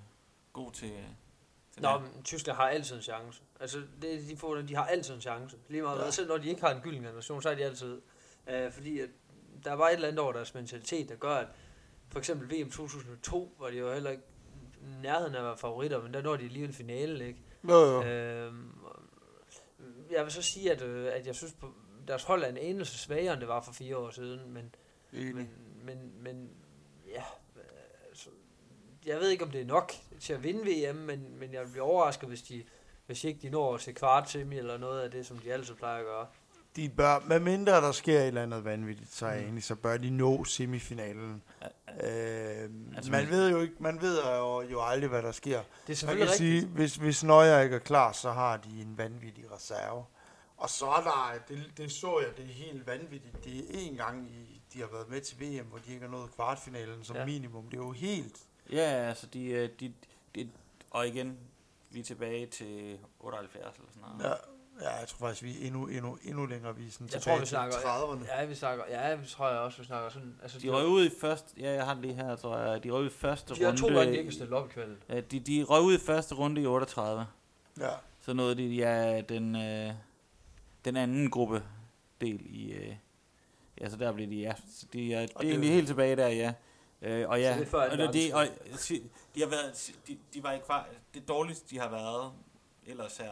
gode 0.53 0.71
til, 0.73 0.93
til 1.73 1.81
Nå, 1.81 1.93
det. 1.93 2.01
men 2.01 2.23
Tyskland 2.23 2.57
har 2.57 2.67
altid 2.69 2.95
en 2.95 3.01
chance. 3.01 3.41
Altså, 3.59 3.81
det, 4.01 4.29
de, 4.29 4.37
får, 4.37 4.55
de 4.55 4.75
har 4.75 4.85
altid 4.85 5.13
en 5.15 5.21
chance. 5.21 5.57
Lige 5.69 5.81
meget 5.81 5.95
Ja. 5.97 6.01
hvad, 6.01 6.11
selv 6.11 6.27
når 6.27 6.37
de 6.37 6.49
ikke 6.49 6.61
har 6.61 6.69
en 6.75 6.81
gylden 6.81 7.01
generation, 7.03 7.41
så 7.41 7.49
er 7.49 7.55
de 7.55 7.63
altid. 7.65 8.01
Øh, 8.47 8.71
fordi 8.71 8.99
at 8.99 9.09
der 9.65 9.73
var 9.73 9.87
et 9.87 9.93
eller 9.93 10.07
andet 10.07 10.19
over 10.19 10.33
deres 10.33 10.53
mentalitet, 10.53 11.09
der 11.09 11.15
gør, 11.15 11.35
at 11.35 11.47
for 12.09 12.19
eksempel 12.19 12.49
VM 12.61 12.69
2002 12.71 13.55
var 13.59 13.69
de 13.69 13.77
jo 13.77 13.93
heller 13.93 14.09
ikke 14.09 14.23
nærheden 15.01 15.35
af 15.35 15.39
at 15.39 15.45
være 15.45 15.57
favoritter, 15.57 16.01
men 16.03 16.13
der 16.13 16.21
når 16.21 16.35
de 16.35 16.43
alligevel 16.43 16.73
finalen, 16.73 17.27
ikke? 17.27 17.39
Jo, 17.69 17.73
jo. 17.75 18.03
Øhm, 18.03 18.71
jeg 20.15 20.23
vil 20.23 20.31
så 20.31 20.41
sige, 20.41 20.71
at, 20.71 20.81
øh, 20.81 21.09
at 21.13 21.27
jeg 21.27 21.35
synes, 21.35 21.53
på, 21.53 21.67
deres 22.07 22.23
hold 22.23 22.43
er 22.43 22.47
en 22.47 22.57
anelse 22.57 22.97
svagere, 22.97 23.33
end 23.33 23.39
det 23.41 23.47
var 23.47 23.61
for 23.61 23.73
fire 23.73 23.97
år 23.97 24.09
siden, 24.09 24.53
men, 24.53 24.75
Enig. 25.13 25.35
men, 25.35 25.49
men, 25.85 26.11
men 26.23 26.49
ja, 27.07 27.23
altså, 28.09 28.29
jeg 29.05 29.19
ved 29.19 29.29
ikke, 29.29 29.43
om 29.43 29.51
det 29.51 29.61
er 29.61 29.65
nok 29.65 29.91
til 30.19 30.33
at 30.33 30.43
vinde 30.43 30.61
VM, 30.89 30.95
men, 30.95 31.39
men 31.39 31.53
jeg 31.53 31.61
vil 31.61 31.69
blive 31.71 31.83
overrasket, 31.83 32.29
hvis 32.29 32.41
de, 32.41 32.63
hvis 33.05 33.23
ikke 33.23 33.39
de 33.41 33.49
når 33.49 33.77
til 33.77 33.95
kvart 33.95 34.29
semi 34.29 34.57
eller 34.57 34.77
noget 34.77 35.01
af 35.01 35.11
det, 35.11 35.25
som 35.25 35.37
de 35.37 35.53
altid 35.53 35.75
plejer 35.75 35.99
at 35.99 36.05
gøre. 36.05 36.27
De 36.75 36.89
bør, 36.89 37.19
med 37.27 37.39
mindre 37.39 37.71
der 37.71 37.91
sker 37.91 38.19
et 38.19 38.27
eller 38.27 38.43
andet 38.43 38.65
vanvittigt, 38.65 39.13
så 39.13 39.25
Mm. 39.27 39.47
enig, 39.47 39.63
så 39.63 39.75
bør 39.75 39.97
de 39.97 40.09
nå 40.09 40.43
semifinalen. 40.45 41.43
Øh, 42.03 42.69
Altså, 42.95 43.11
man 43.11 43.29
ved 43.29 43.49
jo 43.51 43.59
ikke, 43.61 43.73
man 43.79 44.01
ved 44.01 44.23
jo, 44.37 44.61
jo 44.61 44.81
aldrig, 44.83 45.09
hvad 45.09 45.21
der 45.23 45.31
sker. 45.31 45.59
Det 45.59 45.65
er 45.67 45.87
Man 45.87 45.95
selvfølgelig 45.95 46.27
kan 46.27 46.31
rigtigt. 46.33 46.61
sige, 46.61 46.71
hvis, 46.73 46.95
hvis 46.95 47.23
Nøjer 47.23 47.61
ikke 47.61 47.75
er 47.75 47.79
klar, 47.79 48.11
så 48.11 48.31
har 48.31 48.57
de 48.57 48.81
en 48.81 48.97
vanvittig 48.97 49.51
reserve. 49.51 50.05
Og 50.57 50.69
så 50.69 50.85
er 50.85 51.01
der, 51.01 51.33
det, 51.47 51.71
det 51.77 51.91
så 51.91 52.19
jeg, 52.19 52.37
det 52.37 52.45
er 52.45 52.53
helt 52.53 52.87
vanvittigt. 52.87 53.43
Det 53.43 53.59
er 53.59 53.63
en 53.89 53.95
gang, 53.95 54.27
i, 54.31 54.61
de 54.73 54.79
har 54.79 54.87
været 54.91 55.09
med 55.09 55.21
til 55.21 55.39
VM, 55.39 55.65
hvor 55.65 55.77
de 55.77 55.91
ikke 55.93 56.05
har 56.05 56.11
nået 56.11 56.31
kvartfinalen 56.35 57.03
som 57.03 57.15
Ja. 57.15 57.19
ja. 57.21 57.25
minimum. 57.25 57.65
Det 57.69 57.73
er 57.77 57.81
jo 57.81 57.91
helt... 57.91 58.37
Ja, 58.71 58.79
altså 59.07 59.27
de, 59.27 59.45
øh, 59.45 59.69
de, 59.79 59.93
de, 60.35 60.49
og 60.91 61.07
igen, 61.07 61.37
vi 61.89 61.99
er 61.99 62.03
tilbage 62.03 62.45
til 62.45 62.97
78 63.19 63.75
eller 63.77 63.89
sådan 63.93 64.01
noget. 64.19 64.23
Ja, 64.29 64.33
ja, 64.81 64.95
jeg 64.99 65.07
tror 65.07 65.17
faktisk, 65.27 65.43
vi 65.43 65.61
er 65.61 65.67
endnu, 65.67 65.87
endnu, 65.87 66.17
endnu 66.23 66.45
længere. 66.45 66.75
Vi 66.75 66.87
er 66.87 66.91
sådan 66.91 67.09
Jeg 67.13 67.21
tror, 67.21 67.33
vi 67.35 67.39
til 67.39 67.47
snakker... 67.47 67.77
30'erne. 67.77 68.35
Ja, 68.39 68.45
vi 68.45 68.55
snakker... 68.55 68.83
Ja, 68.89 69.15
vi 69.15 69.25
tror 69.27 69.49
jeg 69.49 69.59
også, 69.59 69.77
vi 69.77 69.85
snakker 69.85 70.09
sådan... 70.09 70.39
Altså, 70.41 70.59
De 70.59 70.69
røg 70.69 70.85
ud 70.87 71.05
i 71.05 71.09
første... 71.21 71.53
Ja, 71.61 71.71
jeg 71.71 71.85
har 71.85 71.93
det 71.93 72.01
lige 72.01 72.13
her, 72.13 72.35
tror 72.35 72.57
jeg. 72.57 72.83
De 72.83 72.89
røg 72.89 73.01
ud 73.01 73.07
i 73.07 73.13
første 73.13 73.55
de 73.55 73.59
har 73.63 73.67
runde... 73.67 73.81
to 73.81 73.87
gange, 73.87 74.11
de 74.13 74.17
ikke 74.17 74.31
stille 74.31 74.55
op 74.55 74.69
i 74.69 74.73
kvalden. 74.73 74.97
Ja, 75.09 75.19
de, 75.19 75.39
de 75.39 75.63
røg 75.63 75.81
ud 75.81 75.93
i 75.95 75.99
første 75.99 76.35
runde 76.35 76.61
i 76.61 76.65
38. 76.65 77.27
Ja. 77.79 77.89
Så 78.21 78.33
nåede 78.33 78.55
de 78.55 78.67
ja, 78.67 79.21
den, 79.21 79.55
øh, 79.55 79.93
den 80.85 80.95
anden 80.97 81.29
gruppe 81.29 81.63
del 82.21 82.41
i... 82.45 82.71
Øh, 82.71 82.95
ja, 83.81 83.89
så 83.89 83.97
der 83.97 84.11
blev 84.11 84.29
de... 84.29 84.35
Ja, 84.35 84.53
så 84.71 84.85
de 84.93 85.13
er, 85.13 85.19
det 85.25 85.35
er 85.35 85.41
egentlig 85.41 85.69
helt 85.69 85.87
tilbage 85.87 86.15
der, 86.15 86.27
ja. 86.27 86.53
Øh, 87.01 87.29
og 87.29 87.39
ja, 87.41 87.63
før 87.67 87.89
og, 87.89 87.97
det, 87.97 88.13
de, 88.13 88.31
og, 88.33 88.47
si- 88.75 89.11
de 89.35 89.39
har 89.41 89.47
været... 89.47 89.91
De, 90.07 90.17
de 90.33 90.43
var 90.43 90.51
ikke 90.51 90.65
kvar, 90.65 90.87
det 91.13 91.27
dårligste, 91.27 91.69
de 91.69 91.79
har 91.79 91.89
været, 91.89 92.31
ellers 92.85 93.19
er... 93.19 93.31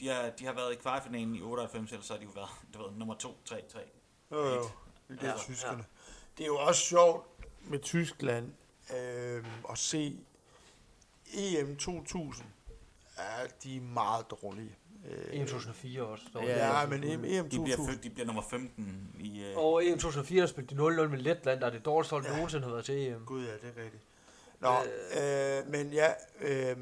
De 0.00 0.08
har, 0.08 0.30
de 0.30 0.44
har 0.46 0.52
været 0.52 0.72
i 0.72 0.76
kvartfinalen 0.76 1.34
i 1.34 1.40
98, 1.42 1.92
ellers 1.92 2.06
så 2.06 2.12
har 2.12 2.18
de 2.18 2.24
jo 2.24 2.30
været, 2.34 2.48
du 2.74 2.82
ved, 2.82 2.90
nummer 2.96 3.14
2, 3.14 3.36
3, 3.44 3.62
3. 3.72 3.80
Jo, 4.32 4.38
jo. 4.48 4.62
Det 5.08 5.18
er 5.20 5.26
Ja, 5.26 5.30
ja, 5.30 5.36
tyskerne. 5.38 5.84
Det 6.38 6.42
er 6.44 6.46
jo 6.46 6.56
også 6.58 6.80
sjovt 6.80 7.26
med 7.60 7.78
Tyskland 7.78 8.52
øh, 8.96 9.44
at 9.70 9.78
se 9.78 10.18
EM 11.34 11.76
2000. 11.76 12.46
Ja, 13.18 13.22
de 13.62 13.76
er 13.76 13.80
meget 13.80 14.26
dårlige. 14.30 14.76
Øh, 15.10 15.40
EM 15.40 15.46
2004 15.46 16.02
også. 16.02 16.24
Ja, 16.34 16.40
der. 16.40 16.80
ja, 16.80 16.86
men 16.86 17.04
EM, 17.04 17.24
EM 17.24 17.44
De 17.44 17.48
bliver, 17.62 17.76
2000. 17.76 17.88
født- 17.88 18.02
de 18.02 18.10
bliver 18.10 18.26
nummer 18.26 18.42
15 18.42 19.10
i... 19.20 19.44
Øh, 19.44 19.56
Og 19.58 19.86
EM 19.86 19.98
2004 19.98 20.40
der 20.40 20.46
spillede 20.46 20.76
de 20.76 20.80
0-0 21.04 21.08
med 21.08 21.18
Letland, 21.18 21.60
der 21.60 21.66
er 21.66 21.70
det 21.70 21.84
dårligste 21.84 22.10
hold, 22.10 22.24
der 22.24 22.30
Ja. 22.30 22.36
nogensinde 22.36 22.64
har 22.64 22.70
været 22.72 22.84
til 22.84 22.94
EM. 23.08 23.24
Gud 23.26 23.44
ja, 23.46 23.52
det 23.52 23.72
er 23.76 23.82
rigtigt. 23.84 24.02
Nå, 24.60 24.70
øh, 25.20 25.70
men 25.72 25.92
ja, 25.92 26.12
øh, 26.40 26.76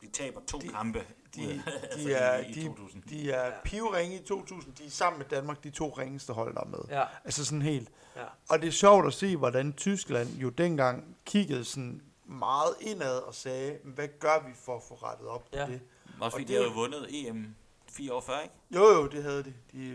de 0.00 0.10
taber 0.12 0.40
to 0.46 0.58
de- 0.58 0.68
kampe 0.68 1.06
de, 1.36 1.62
de, 1.96 2.02
for 2.02 2.08
er, 2.16 2.38
i, 2.38 2.52
de, 2.52 2.64
2000. 2.66 3.02
de 3.02 3.30
er 3.30 3.52
pivringe 3.64 4.16
i 4.16 4.22
2000. 4.24 4.74
De 4.74 4.86
er 4.86 4.90
sammen 4.90 5.18
med 5.18 5.26
Danmark 5.26 5.64
de 5.64 5.70
to 5.70 5.88
ringeste 5.88 6.32
hold, 6.32 6.54
der 6.54 6.60
er 6.60 6.66
med. 6.68 6.78
Ja, 6.88 7.04
Altså 7.24 7.44
sådan 7.44 7.62
helt. 7.62 7.88
ja. 8.16 8.22
Og 8.50 8.60
det 8.60 8.68
er 8.68 8.72
sjovt 8.72 9.06
at 9.06 9.12
se, 9.12 9.36
hvordan 9.36 9.72
Tyskland 9.72 10.28
jo 10.28 10.48
dengang 10.48 11.16
kiggede 11.26 11.64
sådan 11.64 12.02
meget 12.26 12.74
indad 12.80 13.18
og 13.18 13.34
sagde, 13.34 13.78
hvad 13.84 14.08
gør 14.20 14.44
vi 14.48 14.52
for 14.54 14.76
at 14.76 14.82
få 14.88 14.94
rettet 14.94 15.28
op 15.28 15.40
på 15.42 15.48
Ja. 15.58 15.66
det? 15.66 15.80
Også 16.20 16.34
fordi 16.36 16.44
og 16.44 16.48
de 16.48 16.54
har 16.54 16.62
jo 16.62 16.70
vundet 16.74 17.06
EM 17.10 17.54
fire 17.92 18.12
år 18.12 18.20
før, 18.20 18.40
ikke? 18.40 18.54
Jo, 18.70 18.84
jo, 18.84 19.06
det 19.06 19.22
havde 19.22 19.42
de. 19.42 19.54
de 19.72 19.88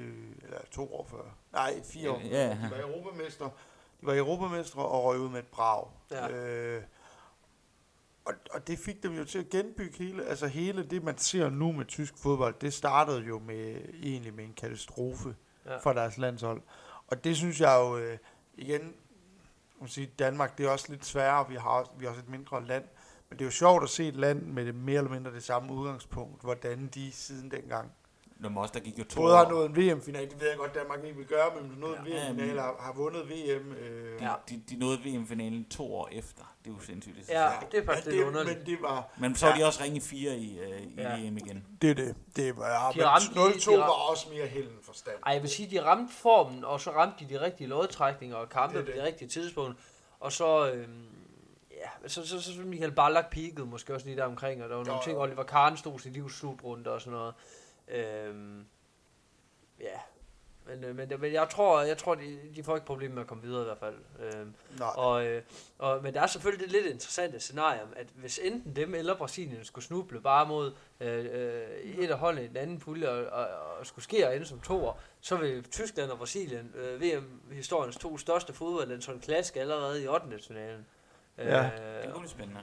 eller 0.43 0.57
to 0.71 0.93
år 0.95 1.07
før. 1.09 1.35
Nej, 1.53 1.81
fire 1.83 2.11
år. 2.11 2.19
Ja. 2.23 2.49
De 2.49 2.67
var 2.71 2.79
europamestre. 2.81 3.45
De 4.01 4.05
var 4.07 4.15
europamestre 4.15 4.81
og 4.85 5.03
røg 5.03 5.19
ud 5.19 5.29
med 5.29 5.39
et 5.39 5.47
brag. 5.47 5.87
Ja. 6.11 6.29
Øh, 6.29 6.83
og, 8.27 8.33
og 8.53 8.67
det 8.67 8.79
fik 8.79 9.03
dem 9.03 9.13
jo 9.13 9.25
til 9.25 9.39
at 9.39 9.49
genbygge 9.49 9.97
hele, 9.97 10.25
altså 10.25 10.47
hele 10.47 10.83
det, 10.83 11.03
man 11.03 11.17
ser 11.17 11.49
nu 11.49 11.71
med 11.71 11.85
tysk 11.85 12.13
fodbold, 12.17 12.55
det 12.61 12.73
startede 12.73 13.21
jo 13.21 13.39
med 13.39 13.75
egentlig 14.03 14.33
med 14.33 14.43
en 14.43 14.53
katastrofe 14.53 15.35
Ja. 15.65 15.77
for 15.77 15.93
deres 15.93 16.17
landshold. 16.17 16.61
Og 17.07 17.23
det 17.23 17.37
synes 17.37 17.61
jeg 17.61 17.77
jo, 17.79 17.97
øh, 17.97 18.17
igen, 18.53 18.93
man 19.79 19.89
sige, 19.89 20.07
Danmark, 20.19 20.57
det 20.57 20.65
er 20.65 20.69
også 20.69 20.85
lidt 20.89 21.05
sværere, 21.05 21.49
vi 21.49 21.55
har, 21.55 21.91
vi 21.99 22.05
er 22.05 22.09
også 22.09 22.21
et 22.21 22.29
mindre 22.29 22.65
land, 22.65 22.83
men 23.29 23.39
det 23.39 23.45
er 23.45 23.47
jo 23.47 23.51
sjovt 23.51 23.83
at 23.83 23.89
se 23.89 24.07
et 24.07 24.15
land 24.15 24.41
med 24.41 24.65
det 24.65 24.75
mere 24.75 24.97
eller 24.97 25.11
mindre 25.11 25.31
det 25.31 25.43
samme 25.43 25.73
udgangspunkt, 25.73 26.41
hvordan 26.41 26.87
de 26.87 27.11
siden 27.11 27.51
dengang 27.51 27.91
Nå, 28.39 28.49
men 28.49 28.57
også, 28.57 28.73
der 28.73 28.79
gik 28.79 28.99
jo 28.99 29.03
to 29.03 29.21
både 29.21 29.35
har 29.35 29.45
år. 29.45 29.49
nået 29.49 29.65
en 29.69 29.75
VM-final, 29.77 30.29
det 30.29 30.41
ved 30.41 30.49
jeg 30.49 30.57
godt, 30.57 30.75
Danmark 30.75 31.03
ikke 31.03 31.17
vil 31.17 31.25
gøre, 31.25 31.49
men 31.61 31.73
nået 31.79 31.99
en 31.99 32.07
Ja, 32.07 32.27
VM-final 32.29 32.47
men- 32.47 32.57
har, 32.57 32.75
har 32.79 32.93
vundet 32.93 33.29
VM. 33.29 33.71
Øh, 33.71 34.21
Ja. 34.21 34.33
De, 34.49 34.61
de 34.69 34.75
nåede 34.79 34.99
VM-finalen 35.05 35.65
to 35.65 35.93
år 35.95 36.09
efter. 36.11 36.43
Det 36.65 36.69
er 36.71 36.75
jo 36.75 36.81
sindssygt. 36.81 37.15
Ja, 37.17 37.23
selv. 37.59 37.71
det 37.71 37.79
er 37.81 37.85
faktisk 37.85 38.05
men 38.07 38.15
lidt 38.15 38.21
det, 38.25 38.27
underligt. 38.27 38.57
Men 38.57 38.65
det 38.67 38.81
var, 38.81 39.09
Men 39.19 39.35
så 39.35 39.45
var 39.45 39.53
Ja. 39.53 39.59
de 39.61 39.65
også 39.65 39.83
ringe 39.83 40.01
fire 40.01 40.35
i, 40.37 40.59
øh, 40.59 40.81
i 40.81 40.93
Ja. 40.97 41.17
EM 41.17 41.37
igen. 41.37 41.65
det 41.81 41.89
er 41.89 41.93
det. 41.95 42.15
Det 42.35 42.57
var, 42.57 42.91
De 42.91 42.97
men 42.99 43.05
ramte- 43.07 43.39
0-2 43.39 43.71
de 43.71 43.77
var 43.77 43.83
ramte- 43.83 44.11
også 44.11 44.27
mere 44.29 44.45
held 44.47 44.67
end 44.67 44.83
forstand. 44.83 45.15
Ej, 45.25 45.33
jeg 45.33 45.41
vil 45.41 45.49
sige, 45.49 45.69
de 45.71 45.85
ramte 45.85 46.13
formen, 46.13 46.63
og 46.65 46.79
så 46.81 46.91
ramte 46.91 47.25
de 47.25 47.29
de 47.33 47.41
rigtige 47.41 47.67
lodtrækninger 47.67 48.37
og 48.37 48.49
kampe 48.49 48.77
Det 48.77 48.85
på 48.85 48.91
det. 48.91 49.03
rigtige 49.03 49.27
tidspunkt. 49.27 49.77
Og 50.19 50.31
så, 50.31 50.71
øhm, 50.71 51.05
ja, 51.71 52.07
så, 52.09 52.27
så, 52.27 52.41
så, 52.41 52.53
så 52.53 52.61
Michael 52.61 52.91
Ballack 52.91 53.29
peakede 53.31 53.65
måske 53.65 53.93
også 53.93 54.05
lige 54.05 54.17
der 54.17 54.25
omkring, 54.25 54.63
og 54.63 54.69
der 54.69 54.75
var 54.75 54.83
nogle 54.83 54.97
Jo, 54.99 55.03
ting, 55.03 55.15
jo. 55.17 55.21
Oliver 55.21 55.43
Kahn 55.43 55.77
stod 55.77 55.99
sin 55.99 56.13
livs 56.13 56.33
slutrunde 56.39 56.91
og 56.91 57.01
sådan 57.01 57.13
noget. 57.13 57.33
Øhm, 57.87 58.65
ja, 59.79 59.99
men, 60.65 60.83
øh, 60.83 60.95
men, 60.95 61.11
men 61.19 61.33
jeg 61.33 61.49
tror, 61.49 61.81
jeg 61.81 61.97
tror 61.97 62.15
de, 62.15 62.39
de 62.55 62.63
får 62.63 62.75
ikke 62.75 62.87
problemer 62.87 63.15
med 63.15 63.21
at 63.21 63.27
komme 63.27 63.43
videre 63.43 63.61
i 63.61 63.65
hvert 63.65 63.77
fald. 63.77 63.95
Øhm, 64.19 64.53
Nej, 64.79 64.89
og, 64.95 65.25
øh, 65.27 65.41
og, 65.77 66.03
men 66.03 66.13
der 66.13 66.21
er 66.21 66.27
selvfølgelig 66.27 66.65
det 66.65 66.71
lidt 66.71 66.85
interessante 66.85 67.39
scenarie, 67.39 67.81
at 67.95 68.07
hvis 68.15 68.39
enten 68.43 68.75
dem 68.75 68.95
eller 68.95 69.15
Brasilien 69.15 69.65
skulle 69.65 69.85
snuble 69.85 70.21
bare 70.21 70.45
mod 70.45 70.73
øh, 70.99 71.25
øh, 71.25 71.69
et 71.79 72.09
af 72.11 72.17
holdene 72.17 72.45
i 72.45 72.47
den 72.47 72.57
anden 72.57 72.79
pulje 72.79 73.09
og, 73.09 73.25
og, 73.25 73.47
og 73.79 73.85
skulle 73.85 74.03
ske 74.03 74.27
og 74.27 74.35
ende 74.35 74.45
som 74.45 74.59
toer, 74.61 74.93
så 75.21 75.35
vil 75.35 75.63
Tyskland 75.63 76.11
og 76.11 76.17
Brasilien, 76.17 76.73
øh, 76.75 77.01
VM-historiens 77.01 77.97
to 77.97 78.17
største 78.17 78.53
fodboldlandshold, 78.53 79.21
klaske 79.21 79.61
allerede 79.61 80.03
i 80.03 80.07
8. 80.07 80.39
finalen. 80.47 80.85
Ja. 81.37 81.43
Det 81.63 82.05
Øh, 82.05 82.11
kunne 82.11 82.19
blive 82.21 82.29
spændende. 82.29 82.61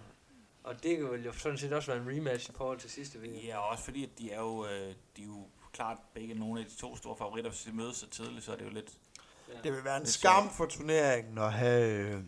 Og 0.65 0.83
det 0.83 0.97
kan 0.97 1.07
jo 1.25 1.33
sådan 1.33 1.59
set 1.59 1.73
også 1.73 1.93
være 1.93 2.03
en 2.03 2.09
rematch 2.19 2.51
i 2.51 2.53
forhold 2.57 2.79
til 2.79 2.91
sidste 2.91 3.19
VM. 3.19 3.35
Ja, 3.47 3.59
også 3.59 3.85
fordi, 3.85 4.05
at 4.05 4.11
de 4.19 4.31
er 4.33 4.41
jo, 4.41 4.65
øh, 4.65 4.95
de 5.17 5.23
er 5.23 5.27
jo 5.27 5.47
klart 5.73 5.97
begge 6.15 6.35
nogle 6.35 6.61
af 6.61 6.67
de 6.67 6.77
to 6.77 6.97
store 6.97 7.17
favoritter. 7.17 7.51
Hvis 7.51 7.63
de 7.63 7.73
mødes 7.73 7.97
så 7.97 8.11
tidligt, 8.11 8.45
så 8.45 8.53
er 8.53 8.57
det 8.57 8.65
jo 8.65 8.71
lidt... 8.71 8.91
det 9.65 9.73
vil 9.73 9.85
være 9.85 9.97
en 10.01 10.07
skam 10.07 10.51
for 10.51 10.67
turneringen 10.67 11.39
at 11.39 11.53
have 11.53 11.99
øh, 11.99 12.21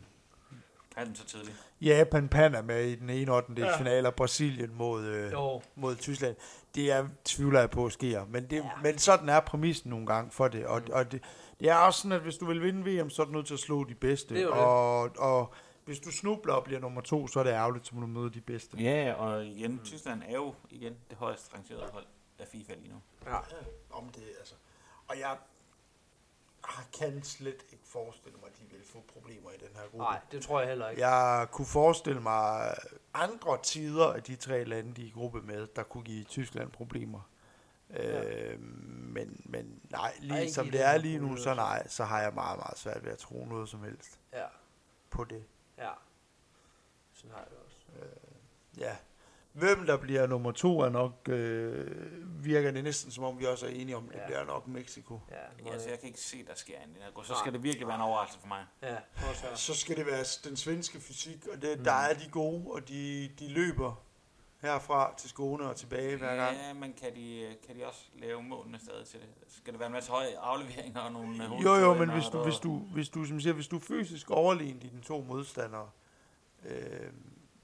den 1.04 1.14
så 1.14 1.24
tidligt? 1.26 1.56
Japan 1.80 2.28
Panama 2.28 2.78
i 2.78 2.94
den 2.94 3.10
ene 3.10 3.32
8. 3.34 3.52
Ja. 3.58 3.78
finale 3.78 4.08
og 4.08 4.14
Brasilien 4.14 4.74
mod, 4.74 5.04
øh, 5.04 5.32
Jo, 5.32 5.62
mod 5.74 5.96
Tyskland. 5.96 6.36
Det 6.74 6.92
er 6.92 7.08
tvivler 7.24 7.60
jeg 7.60 7.70
på 7.70 7.90
sker, 7.90 8.24
men, 8.24 8.42
det, 8.44 8.52
Ja. 8.52 8.56
ja. 8.56 8.70
men 8.82 8.98
sådan 8.98 9.28
er 9.28 9.40
præmissen 9.40 9.90
nogle 9.90 10.06
gange 10.06 10.30
for 10.30 10.48
det. 10.48 10.66
Og, 10.66 10.80
Mm. 10.80 10.92
og 10.92 11.12
det, 11.12 11.22
det 11.60 11.68
er 11.68 11.74
også 11.76 12.00
sådan, 12.00 12.12
at 12.12 12.20
hvis 12.22 12.36
du 12.36 12.46
vil 12.46 12.62
vinde 12.62 13.00
VM, 13.02 13.10
så 13.10 13.22
er 13.22 13.26
du 13.26 13.32
nødt 13.32 13.46
til 13.46 13.54
at 13.54 13.60
slå 13.60 13.84
de 13.84 13.94
bedste. 13.94 14.34
Det 14.34 14.40
er 14.40 14.44
jo 14.46 14.50
det. 14.50 14.58
og, 14.58 15.00
og 15.18 15.54
hvis 15.86 16.00
du 16.00 16.10
snubler 16.12 16.54
og 16.54 16.64
bliver 16.64 16.80
nummer 16.80 17.00
to, 17.00 17.26
så 17.28 17.40
er 17.40 17.44
det 17.44 17.50
ærgerligt, 17.50 17.86
så 17.86 17.94
må 17.94 18.00
du 18.00 18.06
møde 18.06 18.30
de 18.30 18.40
bedste. 18.40 18.76
Ja, 18.76 19.12
og 19.12 19.46
igen, 19.46 19.80
Tyskland 19.84 20.22
er 20.26 20.34
jo 20.34 20.54
igen 20.70 20.96
det 21.10 21.18
højst 21.18 21.54
rangerede 21.54 21.90
hold 21.92 22.06
af 22.38 22.46
FIFA 22.48 22.74
lige 22.74 22.92
nu. 22.92 23.00
ja. 23.26 23.38
Om 23.90 24.08
det, 24.08 24.22
altså. 24.38 24.54
Og 25.08 25.18
jeg 25.18 25.36
kan 26.98 27.22
slet 27.22 27.64
ikke 27.72 27.84
forestille 27.84 28.38
mig, 28.38 28.46
at 28.50 28.58
de 28.58 28.76
vil 28.76 28.84
få 28.92 29.04
problemer 29.12 29.50
i 29.50 29.56
den 29.56 29.68
her 29.74 29.82
gruppe. 29.82 29.98
Nej, 29.98 30.20
det 30.32 30.42
tror 30.42 30.60
jeg 30.60 30.68
heller 30.68 30.88
ikke. 30.88 31.06
Jeg 31.06 31.48
kunne 31.50 31.66
forestille 31.66 32.20
mig 32.20 32.74
andre 33.14 33.58
tider 33.62 34.06
af 34.12 34.22
de 34.22 34.36
tre 34.36 34.64
lande, 34.64 34.94
de 34.94 35.02
er 35.02 35.06
i 35.06 35.10
gruppe 35.10 35.42
med, 35.42 35.66
der 35.76 35.82
kunne 35.82 36.04
give 36.04 36.24
Tyskland 36.24 36.70
problemer. 36.70 37.20
Ja. 37.90 38.22
Øh, 38.24 38.60
men, 38.60 39.40
men 39.44 39.80
nej, 39.90 40.14
lige 40.20 40.40
Ej, 40.40 40.48
som 40.48 40.70
det 40.70 40.84
er 40.84 40.96
lige 40.96 41.18
nu, 41.18 41.36
så 41.36 41.54
nej, 41.54 41.88
så 41.88 42.04
har 42.04 42.22
jeg 42.22 42.34
meget, 42.34 42.58
meget 42.58 42.78
svært 42.78 43.04
ved 43.04 43.12
at 43.12 43.18
tro 43.18 43.44
noget 43.44 43.68
som 43.68 43.82
helst 43.82 44.20
Ja, 44.32 44.44
på 45.10 45.24
det. 45.24 45.44
Ja. 45.78 45.90
Sådan 47.12 47.30
har 47.30 47.38
jeg 47.38 47.46
det 47.50 47.58
også. 47.66 47.76
Ja. 48.78 48.96
Hvem 49.52 49.86
der 49.86 49.96
bliver 49.96 50.26
nummer 50.26 50.52
to 50.52 50.80
er 50.80 50.88
nok, 50.88 51.28
øh, 51.28 52.44
virker 52.44 52.70
det 52.70 52.84
næsten 52.84 53.10
som 53.10 53.24
om 53.24 53.38
vi 53.38 53.44
også 53.46 53.66
er 53.66 53.70
enige 53.70 53.96
om, 53.96 54.08
det 54.08 54.14
Ja. 54.18 54.26
bliver 54.26 54.44
nok 54.44 54.66
Mexico. 54.66 55.20
Ja, 55.30 55.72
altså, 55.72 55.88
jeg- 55.88 55.98
kan 56.00 56.06
ikke 56.08 56.20
se, 56.20 56.46
der 56.46 56.54
sker 56.54 56.74
gruppe. 57.14 57.28
Så 57.28 57.34
skal 57.34 57.52
det 57.52 57.62
virkelig 57.62 57.86
være 57.86 57.96
en 57.96 58.02
overraskelse 58.02 58.40
for 58.40 58.48
mig. 58.48 58.64
ja. 58.82 58.96
Så 59.54 59.74
skal 59.74 59.96
det 59.96 60.06
være 60.06 60.24
den 60.44 60.56
svenske 60.56 61.00
fysik, 61.00 61.46
og 61.46 61.62
det, 61.62 61.78
Mm. 61.78 61.84
der 61.84 61.92
er 61.92 62.14
de 62.14 62.28
gode, 62.30 62.64
og 62.70 62.88
de, 62.88 63.28
de 63.38 63.48
løber 63.48 64.05
herfra 64.62 65.14
til 65.18 65.28
Skåne 65.30 65.64
og 65.68 65.76
tilbage 65.76 66.16
hver 66.16 66.36
gang. 66.36 66.56
Ja, 66.56 66.72
men 66.72 66.92
kan 66.92 67.14
de, 67.14 67.56
kan 67.66 67.76
de 67.76 67.86
også 67.86 68.00
lave 68.18 68.42
målene 68.42 68.78
stadig 68.78 69.06
til 69.06 69.20
det? 69.20 69.28
Skal 69.48 69.72
det 69.72 69.80
være 69.80 69.86
en 69.86 69.92
masse 69.92 70.10
høje 70.10 70.38
afleveringer 70.38 71.00
og 71.00 71.12
nogle 71.12 71.44
Jo, 71.62 71.74
jo, 71.74 71.94
men 71.94 72.10
hvis 72.10 72.24
du, 72.32 72.42
hvis 72.42 72.58
du, 72.58 72.76
hvis 72.78 73.08
du, 73.08 73.24
som 73.24 73.40
siger, 73.40 73.52
hvis 73.54 73.68
du 73.68 73.76
er 73.76 73.80
fysisk 73.80 74.30
overlegen 74.30 74.82
i 74.82 74.88
de 74.88 75.00
to 75.00 75.24
modstandere, 75.28 75.90
øh, 76.64 77.10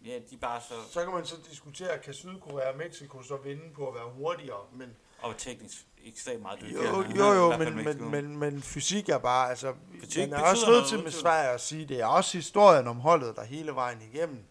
Ja, 0.05 0.19
de 0.31 0.37
bare 0.37 0.61
så... 0.61 0.75
så 0.91 1.05
kan 1.05 1.13
man 1.13 1.25
så 1.27 1.35
diskutere, 1.51 1.99
kan 1.99 2.15
Sydkorea 2.15 2.71
og 2.71 2.77
Mexico 2.79 3.23
så 3.23 3.37
vinde 3.37 3.63
på 3.75 3.89
at 3.89 3.95
være 3.95 4.11
hurtigere, 4.17 4.61
men 4.73 4.97
Og 5.23 5.37
teknisk 5.37 5.87
ekstremt 6.05 6.43
meget 6.43 6.61
jo, 6.63 6.67
dygtigere. 6.67 7.27
jo, 7.27 7.33
jo, 7.33 7.57
fald 7.57 7.75
men, 7.75 7.85
men, 7.85 8.11
men, 8.11 8.37
men 8.37 8.63
fysik 8.63 9.09
er 9.09 9.19
bare, 9.19 9.51
altså, 9.51 9.75
Fysik 10.01 10.31
man 10.31 10.41
er 10.41 10.45
også 10.45 10.71
nødt 10.71 10.87
til 10.89 11.03
med. 11.03 11.11
Sverige 11.11 11.49
at 11.51 11.61
sige, 11.61 11.87
det 11.87 12.01
er 12.01 12.07
også 12.07 12.37
historien 12.39 12.87
om 12.87 12.97
holdet, 12.97 13.37
der 13.37 13.45
hele 13.45 13.75
vejen 13.75 13.99
igennem. 14.13 14.45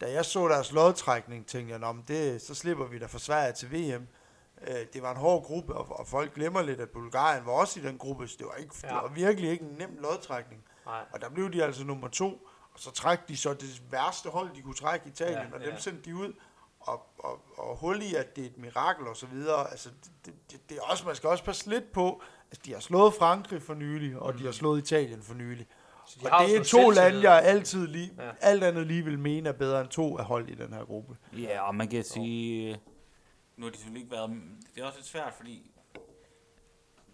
Da 0.00 0.12
jeg 0.12 0.24
så 0.24 0.48
deres 0.48 0.72
lodtrækning, 0.72 1.46
tænkte 1.46 1.70
jeg, 1.72 1.78
"Nå, 1.78 1.92
men 1.92 2.04
det, 2.08 2.42
så 2.42 2.54
slipper 2.54 2.86
vi 2.86 2.98
da 2.98 3.06
fra 3.06 3.18
Sverige 3.18 3.52
til 3.52 3.72
VM. 3.72 4.08
Øh, 4.68 4.74
Det 4.92 5.02
var 5.02 5.10
en 5.10 5.16
hård 5.16 5.42
gruppe, 5.44 5.74
og, 5.74 5.98
og 5.98 6.06
folk 6.06 6.34
glemmer 6.34 6.62
lidt, 6.62 6.80
at 6.80 6.90
Bulgarien 6.90 7.46
var 7.46 7.52
også 7.52 7.80
i 7.80 7.82
den 7.82 7.98
gruppe, 7.98 8.28
så 8.28 8.36
det 8.38 8.46
var, 8.46 8.54
ikke, 8.54 8.74
det 8.74 8.84
Ja. 8.84 8.94
var 8.94 9.08
virkelig 9.08 9.50
ikke 9.50 9.64
en 9.64 9.74
nem 9.78 9.96
lodtrækning. 10.00 10.64
Nej. 10.86 11.04
Og 11.12 11.20
der 11.20 11.28
blev 11.28 11.52
de 11.52 11.64
altså 11.64 11.84
nummer 11.84 12.08
to, 12.08 12.46
og 12.74 12.80
så 12.80 12.90
træk 12.90 13.28
de 13.28 13.36
så 13.36 13.54
det 13.54 13.82
værste 13.90 14.28
hold, 14.30 14.54
de 14.54 14.62
kunne 14.62 14.74
trække 14.74 15.08
Italien, 15.08 15.38
Ja, 15.38 15.44
ja, 15.44 15.54
og 15.54 15.60
ja. 15.60 15.70
dem 15.70 15.78
sendte 15.78 16.02
de 16.10 16.16
ud. 16.16 16.32
Og, 16.80 17.06
og, 17.18 17.40
og 17.58 17.76
hul 17.76 18.02
i, 18.02 18.14
at 18.14 18.36
det 18.36 18.42
er 18.44 18.46
et 18.48 18.58
mirakel 18.58 19.06
og 19.08 19.16
så 19.16 19.26
videre. 19.26 19.70
Altså, 19.70 19.88
det, 20.26 20.34
det, 20.50 20.68
det 20.68 20.76
er 20.78 20.82
også, 20.82 21.06
man 21.06 21.14
skal 21.16 21.28
også 21.28 21.44
passe 21.44 21.70
lidt 21.70 21.92
på, 21.92 22.22
at 22.50 22.64
de 22.64 22.72
har 22.72 22.80
slået 22.80 23.14
Frankrig 23.14 23.62
for 23.62 23.74
nylig, 23.74 24.18
og 24.18 24.32
Mm. 24.32 24.38
de 24.38 24.44
har 24.44 24.52
slået 24.52 24.78
Italien 24.78 25.22
for 25.22 25.34
nylig. 25.34 25.66
Så 26.06 26.18
de 26.22 26.24
Og 26.26 26.30
har 26.38 26.46
det 26.46 26.56
er 26.56 26.64
to 26.64 26.90
lande, 26.90 27.30
jeg 27.30 27.42
altid 27.44 27.86
lige, 27.86 28.12
Ja. 28.18 28.30
alt 28.40 28.64
andet 28.64 28.86
lige 28.86 29.04
vil 29.04 29.18
mene 29.18 29.48
er 29.48 29.52
bedre 29.52 29.80
end 29.80 29.88
to 29.88 30.18
af 30.18 30.24
hold 30.24 30.48
i 30.48 30.54
den 30.54 30.72
her 30.72 30.84
gruppe. 30.84 31.16
Ja, 31.32 31.60
og 31.60 31.74
man 31.74 31.88
kan 31.88 32.04
sige, 32.04 32.80
nu 33.56 33.66
har 33.66 33.70
de 33.70 33.76
selvfølgelig 33.76 34.02
ikke 34.02 34.16
været, 34.16 34.30
det 34.74 34.82
er 34.82 34.86
også 34.86 34.98
lidt 34.98 35.08
svært, 35.08 35.32
fordi 35.36 35.70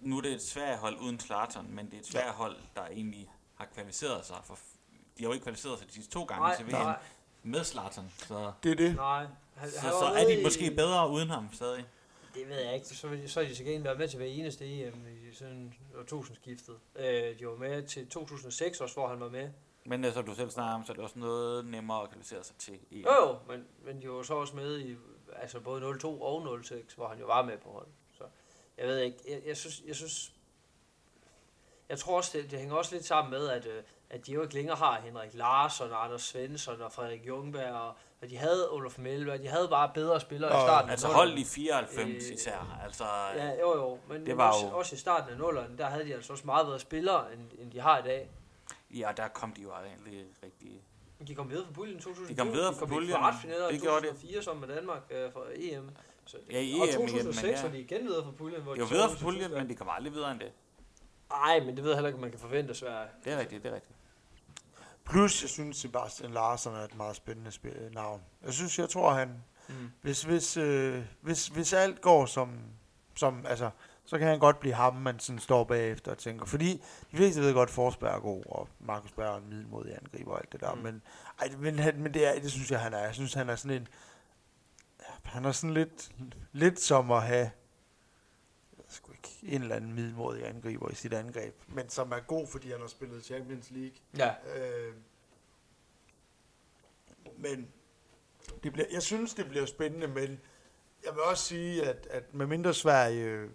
nu 0.01 0.17
er 0.19 0.21
det 0.23 0.33
et 0.33 0.43
svært 0.43 0.79
hold 0.79 0.97
uden 1.01 1.21
Slatern, 1.21 1.67
men 1.71 1.87
det 1.87 1.95
er 1.95 1.99
et 1.99 2.07
svært 2.07 2.35
hold, 2.35 2.57
der 2.77 2.87
egentlig 2.87 3.31
har 3.55 3.67
kvalificeret 3.75 4.27
sig, 4.27 4.37
for 4.45 4.55
de 5.19 5.23
har 5.23 5.29
jo 5.29 5.33
ikke 5.33 5.43
kvalificeret 5.43 5.79
sig 5.79 5.89
de 5.89 5.93
sidste 5.93 6.13
to 6.13 6.25
gange 6.25 6.43
Nej, 6.43 6.57
til 6.57 6.67
VM 6.67 6.71
nej, 6.73 6.99
med 7.43 7.65
Slatern, 7.65 8.11
så, 8.17 8.53
Det 8.63 8.71
er 8.73 8.77
det. 8.77 8.95
nej. 8.97 9.27
Han, 9.57 9.71
så, 9.71 9.81
så 9.81 10.05
er 10.17 10.25
de 10.37 10.43
måske 10.43 10.71
bedre 10.71 11.11
uden 11.11 11.31
ham 11.31 11.49
stadig. 11.53 11.85
Det 12.35 12.49
ved 12.49 12.61
jeg 12.61 12.75
ikke. 12.75 12.87
Så, 12.87 12.95
så 13.27 13.41
har 13.41 13.49
de 13.49 13.55
til 13.55 13.65
gengæld 13.65 13.83
været 13.83 13.99
med 13.99 14.09
til 14.09 14.17
hver 14.17 14.27
eneste 14.27 14.67
EM 14.67 15.07
i 15.09 15.35
sådan 15.35 15.75
årtusindskiftet. 15.99 16.77
Øh, 16.97 17.39
de 17.39 17.47
var 17.47 17.57
med 17.57 17.83
til 17.83 18.09
2006 18.09 18.81
også, 18.81 18.95
hvor 18.95 19.09
han 19.09 19.21
var 19.21 19.29
med. 19.29 19.51
Men 19.85 20.05
øh, 20.05 20.13
som 20.13 20.25
du 20.25 20.35
selv 20.35 20.51
snakker 20.51 20.75
om, 20.75 20.85
så 20.85 20.93
er 20.93 20.95
det 20.95 21.05
også 21.05 21.19
noget 21.19 21.65
nemmere 21.65 22.03
at 22.03 22.11
kvalificere 22.11 22.45
sig 22.45 22.57
til 22.57 22.79
EM. 22.91 23.05
Jo, 23.05 23.13
jo, 23.29 23.39
men, 23.49 23.67
men 23.85 24.03
de 24.03 24.11
var 24.11 24.23
så 24.23 24.35
også 24.35 24.57
med 24.57 24.81
i 24.81 24.97
altså 25.37 25.61
både 25.61 25.99
02 25.99 26.23
og 26.23 26.65
06, 26.65 26.95
hvor 26.95 27.09
han 27.09 27.19
jo 27.19 27.27
var 27.27 27.43
med 27.43 27.59
på 27.59 27.71
holdet. 27.71 27.93
Så 28.13 28.25
jeg 28.79 28.87
ved 28.87 28.99
ikke, 28.99 29.19
jeg, 29.29 29.43
jeg 29.47 29.57
synes, 29.57 29.83
jeg 29.87 29.97
synes, 29.97 30.33
jeg 31.89 31.99
tror 31.99 32.17
også, 32.17 32.39
det, 32.39 32.51
det 32.51 32.59
hænger 32.59 32.75
også 32.75 32.95
lidt 32.95 33.05
sammen 33.05 33.31
med, 33.31 33.49
at, 33.49 33.67
øh, 33.67 33.83
at 34.11 34.27
de 34.27 34.33
jo 34.33 34.43
ikke 34.43 34.55
længere 34.55 34.77
har 34.77 35.01
Henrik 35.01 35.35
Larsson, 35.35 35.91
og 35.91 36.05
Anders 36.05 36.23
Svensson 36.23 36.81
og 36.81 36.93
Frederik 36.93 37.27
Jungberg, 37.27 37.73
og, 37.73 37.95
og 38.23 38.31
de 38.31 38.37
havde 38.37 38.71
Olof 38.71 38.99
Melberg, 38.99 39.39
de 39.43 39.49
havde 39.49 39.69
bare 39.69 39.91
bedre 39.95 40.21
spillere 40.21 40.51
Og- 40.53 40.59
i 40.59 40.67
starten. 40.67 40.89
af 40.89 40.93
Altså 40.93 41.07
hold 41.09 41.39
i 41.39 41.45
94 41.45 42.25
Øh, 42.29 42.35
især. 42.35 42.81
Altså, 42.85 43.05
Ja, 43.37 43.51
jo 43.61 43.75
jo, 43.77 43.99
men 44.09 44.27
Det 44.27 44.37
var 44.37 44.49
også, 44.53 44.67
jo- 44.67 44.77
også 44.79 44.95
i 44.95 44.99
starten 44.99 45.33
af 45.33 45.39
nullerne, 45.39 45.79
der 45.79 45.87
havde 45.87 46.05
de 46.05 46.15
altså 46.15 46.33
også 46.33 46.47
meget 46.47 46.67
bedre 46.67 46.81
spillere, 46.81 47.33
end, 47.35 47.41
end 47.59 47.71
de 47.73 47.81
har 47.81 47.99
i 47.99 48.03
dag. 48.03 48.31
ja, 48.95 49.09
der 49.17 49.29
kom 49.29 49.53
de 49.53 49.63
jo 49.63 49.71
egentlig 49.73 50.25
rigtig... 50.45 50.83
De 51.29 51.35
kom 51.35 51.51
videre 51.51 51.65
fra 51.67 51.73
puljen 51.73 51.97
i 51.99 52.01
2002. 52.01 52.33
De 52.33 52.37
kom 52.39 52.53
videre 52.53 52.69
de 52.69 52.73
fra 52.75 52.79
kom 52.81 52.89
puljen, 52.89 53.11
i 53.11 53.13
kvartfinaler 53.13 53.69
i 53.69 53.73
det 53.73 53.83
gjorde 53.83 54.01
de. 54.03 54.07
2004 54.07 54.43
sammen 54.43 54.67
med 54.69 54.77
Danmark 54.77 55.03
øh, 55.11 55.33
fra 55.33 55.41
EM. 55.55 55.91
Så 56.25 56.37
det, 56.47 56.53
Ja, 56.55 56.61
i 56.61 56.73
og 56.73 56.79
EM 56.79 56.83
igen, 56.89 57.09
2006 57.09 57.43
men 57.45 57.55
ja. 57.55 57.63
var 57.63 57.69
de 57.71 57.81
igen 57.81 58.03
videre 58.07 58.25
fra 58.25 58.31
puljen. 58.31 58.63
Hvor 58.63 58.75
De 58.75 58.81
var 58.81 58.87
videre 58.87 59.11
fra 59.11 59.19
puljen, 59.25 59.51
men 59.55 59.69
de 59.69 59.75
kom 59.75 59.89
aldrig 59.91 60.13
videre 60.15 60.31
end 60.31 60.41
det. 60.41 60.53
Nej, 61.31 61.61
men 61.61 61.77
det 61.77 61.85
ved 61.85 61.91
jeg 61.91 61.97
heller 61.97 62.09
ikke, 62.09 62.17
om 62.17 62.21
man 62.21 62.31
kan 62.31 62.41
forvente 62.41 62.75
Sverige. 62.75 63.09
Det 63.25 63.33
er 63.33 63.39
rigtigt, 63.39 63.63
det 63.63 63.71
er 63.71 63.75
rigtigt. 63.75 63.97
Plus, 65.05 65.43
jeg 65.43 65.51
synes, 65.51 65.77
Sebastian 65.77 66.31
Larsen 66.31 66.73
er 66.73 66.85
et 66.85 66.95
meget 66.95 67.17
spændende 67.17 67.51
spil- 67.51 67.91
navn. 67.93 68.23
Jeg 68.45 68.53
synes, 68.53 68.79
jeg 68.79 68.89
tror, 68.89 69.13
han... 69.13 69.45
Mm. 69.69 69.91
Hvis, 70.03 70.23
hvis, 70.23 70.57
øh, 70.57 71.05
hvis, 71.21 71.47
hvis 71.47 71.73
alt 71.73 72.01
går 72.01 72.27
som, 72.27 72.59
som... 73.15 73.47
Altså, 73.47 73.71
så 74.05 74.19
kan 74.19 74.29
han 74.29 74.39
godt 74.39 74.61
blive 74.61 74.75
ham, 74.75 74.95
man 74.95 75.19
sådan 75.19 75.39
står 75.39 75.65
bagefter 75.65 76.11
og 76.11 76.19
tænker. 76.19 76.47
Fordi 76.47 76.73
de 77.11 77.17
fleste 77.17 77.41
ved 77.41 77.55
godt, 77.55 77.69
at 77.69 77.75
Forsberg 77.75 78.15
er 78.15 78.21
god, 78.21 78.43
og 78.47 78.69
Markus 78.81 79.13
Berg 79.13 79.35
er 79.35 79.39
en 79.39 79.49
middelmodig 79.49 79.97
angriber 80.03 80.33
og 80.33 80.39
alt 80.39 80.53
det 80.53 80.61
der. 80.61 80.75
Mm. 80.75 80.81
Men, 80.81 81.03
ej, 81.41 81.49
men, 81.59 81.79
han, 81.79 82.03
men 82.03 82.15
det, 82.15 82.27
er, 82.27 82.41
det 82.41 82.51
synes 82.51 82.71
jeg, 82.71 82.81
han 82.81 82.95
er. 82.95 82.99
Jeg 82.99 83.15
synes, 83.15 83.35
han 83.35 83.49
er 83.49 83.57
sådan 83.57 83.77
en... 83.83 83.89
Han 85.25 85.45
er 85.45 85.53
sådan 85.53 85.75
lidt, 85.75 86.11
lidt 86.53 86.81
som 86.81 87.11
at 87.11 87.23
have 87.23 87.39
jeg 87.39 87.51
ved 88.77 88.85
sgu 88.89 89.10
ikke, 89.10 89.10
en 89.43 89.63
eller 89.63 89.77
anden 89.77 89.93
middelmodig 89.95 90.47
angriber 90.49 90.91
i 90.91 90.95
sit 90.95 91.13
angreb, 91.13 91.55
men 91.69 91.89
som 91.89 92.13
er 92.13 92.21
god, 92.21 92.47
fordi 92.47 92.71
han 92.71 92.81
har 92.81 92.87
spillet 92.87 93.25
Champions 93.25 93.71
League. 93.71 93.97
Ja. 94.17 94.35
Øh, 94.57 94.95
men 97.37 97.69
det 98.63 98.73
bliver, 98.73 98.87
jeg 98.93 99.03
synes, 99.03 99.35
det 99.35 99.49
bliver 99.49 99.67
spændende, 99.67 100.09
men 100.09 100.41
jeg 101.05 101.15
vil 101.15 101.23
også 101.23 101.45
sige, 101.45 101.89
at, 101.89 102.07
at 102.11 102.35
med 102.35 102.47
mindre 102.47 102.75
Sverige, 102.75 103.25
øh, 103.25 103.51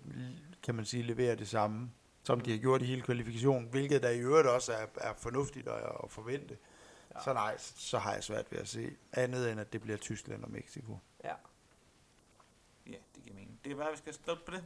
kan 0.63 0.75
man 0.75 0.85
sige, 0.85 1.03
leverer 1.03 1.35
det 1.35 1.47
samme, 1.47 1.91
som 2.23 2.41
de 2.41 2.51
har 2.51 2.57
gjort 2.57 2.81
i 2.81 2.85
hele 2.85 3.01
kvalifikationen, 3.01 3.69
hvilket 3.69 4.03
der 4.03 4.09
i 4.09 4.19
øvrigt 4.19 4.47
også 4.47 4.73
er, 4.73 4.85
er 4.97 5.13
fornuftigt 5.17 5.67
at, 5.67 5.91
at 6.03 6.11
forvente, 6.11 6.57
Ja. 7.11 7.19
ja. 7.19 7.23
så 7.23 7.33
nej, 7.33 7.57
så 7.57 7.97
har 7.97 8.13
jeg 8.13 8.23
svært 8.23 8.51
ved 8.51 8.59
at 8.59 8.67
se 8.67 8.95
andet 9.13 9.51
end, 9.51 9.59
at 9.59 9.73
det 9.73 9.81
bliver 9.81 9.97
Tyskland 9.97 10.43
og 10.43 10.51
Mexico. 10.51 10.99
Ja. 11.23 11.33
Ja, 12.87 12.97
det 13.15 13.23
giver 13.23 13.35
mening. 13.35 13.59
Det 13.63 13.71
er 13.71 13.75
bare, 13.75 13.91
vi 13.91 13.97
skal 13.97 14.13
stoppe 14.13 14.43
på 14.45 14.51
det. 14.51 14.63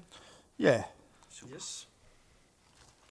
Ja, 0.59 0.85
Super. 1.29 1.53
Yes. 1.55 1.88